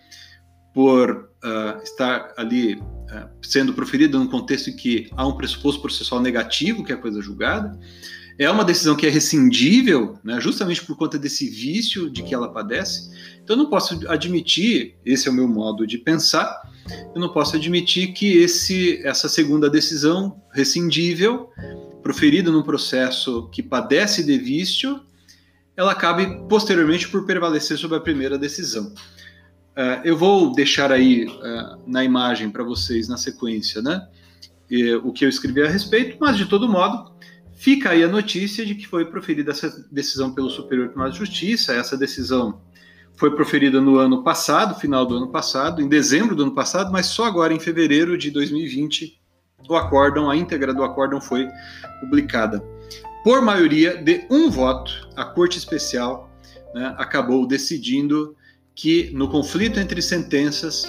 por 0.75 1.31
uh, 1.45 1.83
estar 1.85 2.35
ali 2.37 2.75
uh, 2.75 3.31
sendo 3.41 3.73
proferida 3.73 4.19
num 4.19 4.27
contexto 4.27 4.71
em 4.71 4.77
que 4.77 5.09
há 5.17 5.25
um 5.25 5.37
pressuposto 5.37 5.81
processual 5.81 6.21
negativo, 6.21 6.83
que 6.83 6.91
é 6.91 6.97
a 6.97 6.99
coisa 6.99 7.23
julgada, 7.23 7.79
é 8.39 8.51
uma 8.51 8.65
decisão 8.65 8.97
que 8.97 9.07
é 9.07 9.11
rescindível, 9.11 10.19
né, 10.25 10.41
justamente 10.41 10.85
por 10.85 10.97
conta 10.97 11.19
desse 11.19 11.49
vício 11.49 12.11
de 12.11 12.23
que 12.23 12.35
ela 12.35 12.53
padece. 12.53 13.11
Então, 13.43 13.57
eu 13.57 13.63
não 13.63 13.71
posso 13.71 14.01
admitir, 14.09 14.97
esse 15.05 15.29
é 15.29 15.31
o 15.31 15.35
meu 15.35 15.47
modo 15.47 15.87
de 15.87 15.99
pensar, 15.99 16.63
eu 17.15 17.21
não 17.21 17.33
posso 17.33 17.57
admitir 17.57 18.13
que 18.13 18.37
esse, 18.37 19.01
essa 19.07 19.29
segunda 19.29 19.71
decisão 19.71 20.41
rescindível, 20.53 21.51
proferida 22.03 22.51
num 22.51 22.63
processo 22.63 23.49
que 23.51 23.63
padece 23.63 24.25
de 24.25 24.37
vício, 24.37 25.01
ela 25.77 25.93
acabe 25.93 26.47
posteriormente 26.49 27.09
por 27.09 27.25
prevalecer 27.25 27.79
sobre 27.79 27.97
a 27.97 28.01
primeira 28.01 28.39
decisão. 28.39 28.93
Uh, 29.77 29.99
eu 30.05 30.17
vou 30.17 30.53
deixar 30.53 30.93
aí 30.93 31.25
uh, 31.25 31.83
na 31.87 32.05
imagem 32.05 32.51
para 32.51 32.63
vocês 32.63 33.09
na 33.09 33.17
sequência, 33.17 33.83
né? 33.83 34.07
E, 34.71 34.95
o 34.95 35.13
que 35.13 35.25
eu 35.25 35.29
escrevi 35.29 35.63
a 35.63 35.69
respeito, 35.69 36.17
mas 36.21 36.37
de 36.37 36.47
todo 36.47 36.69
modo, 36.69 37.11
fica 37.65 37.93
aí 37.93 38.05
a 38.05 38.09
notícia 38.09 38.67
de 38.67 38.75
que 38.75 38.87
foi 38.87 39.07
proferida 39.07 39.51
essa 39.51 39.71
decisão 39.91 40.35
pelo 40.35 40.51
Superior 40.51 40.89
Tribunal 40.89 41.11
de 41.11 41.17
Justiça. 41.17 41.73
Essa 41.73 41.97
decisão 41.97 42.61
foi 43.17 43.35
proferida 43.35 43.81
no 43.81 43.97
ano 43.97 44.23
passado, 44.23 44.79
final 44.79 45.07
do 45.07 45.17
ano 45.17 45.29
passado, 45.29 45.81
em 45.81 45.89
dezembro 45.89 46.37
do 46.37 46.43
ano 46.43 46.55
passado, 46.55 46.93
mas 46.93 47.07
só 47.07 47.25
agora 47.25 47.55
em 47.55 47.59
fevereiro 47.59 48.19
de 48.19 48.31
2020 48.31 49.19
o 49.67 49.77
acórdão, 49.77 50.29
a 50.29 50.37
íntegra 50.37 50.75
do 50.75 50.85
acórdão 50.85 51.23
foi 51.23 51.49
publicada. 52.01 52.63
Por 53.25 53.41
maioria 53.41 53.97
de 53.97 54.27
um 54.29 54.51
voto, 54.51 55.09
a 55.17 55.25
Corte 55.25 55.57
Especial 55.57 56.31
né, 56.75 56.95
acabou 56.99 57.47
decidindo 57.47 58.37
que 58.75 59.11
no 59.15 59.27
conflito 59.27 59.81
entre 59.81 60.03
sentenças 60.03 60.85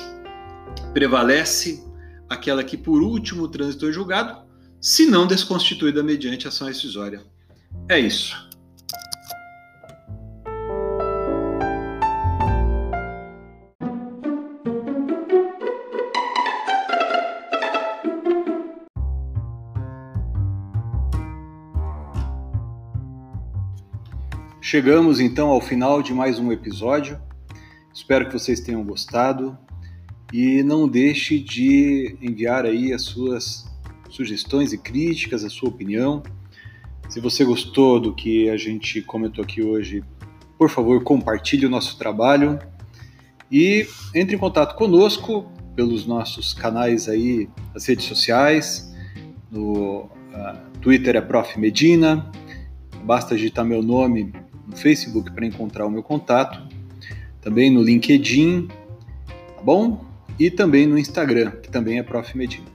prevalece 0.93 1.81
aquela 2.27 2.65
que 2.65 2.75
por 2.75 3.01
último 3.01 3.47
transitor 3.47 3.93
julgado, 3.93 4.44
se 4.85 5.07
não 5.07 5.25
desconstituída 5.25 6.03
mediante 6.03 6.47
ação 6.47 6.67
rescisória. 6.67 7.19
É 7.89 7.97
isso. 7.99 8.35
Chegamos 24.61 25.19
então 25.19 25.47
ao 25.49 25.59
final 25.59 26.03
de 26.03 26.13
mais 26.13 26.37
um 26.37 26.51
episódio. 26.51 27.19
Espero 27.91 28.27
que 28.27 28.33
vocês 28.33 28.59
tenham 28.59 28.83
gostado 28.83 29.57
e 30.31 30.61
não 30.61 30.87
deixe 30.87 31.39
de 31.39 32.15
enviar 32.21 32.65
aí 32.65 32.93
as 32.93 33.01
suas 33.01 33.65
sugestões 34.09 34.73
e 34.73 34.77
críticas, 34.77 35.43
a 35.43 35.49
sua 35.49 35.69
opinião. 35.69 36.23
Se 37.09 37.19
você 37.19 37.43
gostou 37.43 37.99
do 37.99 38.13
que 38.13 38.49
a 38.49 38.57
gente 38.57 39.01
comentou 39.01 39.43
aqui 39.43 39.61
hoje, 39.61 40.03
por 40.57 40.69
favor, 40.69 41.03
compartilhe 41.03 41.65
o 41.65 41.69
nosso 41.69 41.97
trabalho 41.97 42.59
e 43.51 43.87
entre 44.13 44.35
em 44.35 44.39
contato 44.39 44.75
conosco 44.75 45.51
pelos 45.75 46.05
nossos 46.05 46.53
canais 46.53 47.07
aí, 47.09 47.49
as 47.75 47.85
redes 47.85 48.05
sociais, 48.05 48.93
no 49.51 50.03
uh, 50.03 50.79
Twitter 50.81 51.15
é 51.15 51.21
Prof. 51.21 51.59
Medina, 51.59 52.31
basta 53.03 53.35
digitar 53.35 53.65
meu 53.65 53.83
nome 53.83 54.33
no 54.67 54.75
Facebook 54.75 55.31
para 55.31 55.45
encontrar 55.45 55.85
o 55.85 55.91
meu 55.91 56.01
contato 56.01 56.75
também 57.45 57.69
no 57.69 57.83
LinkedIn, 57.83 58.67
tá 59.55 59.61
bom? 59.61 60.03
E 60.39 60.49
também 60.49 60.87
no 60.87 60.97
Instagram, 60.97 61.51
que 61.51 61.69
também 61.69 61.99
é 61.99 62.03
Prof. 62.03 62.35
Medina. 62.35 62.74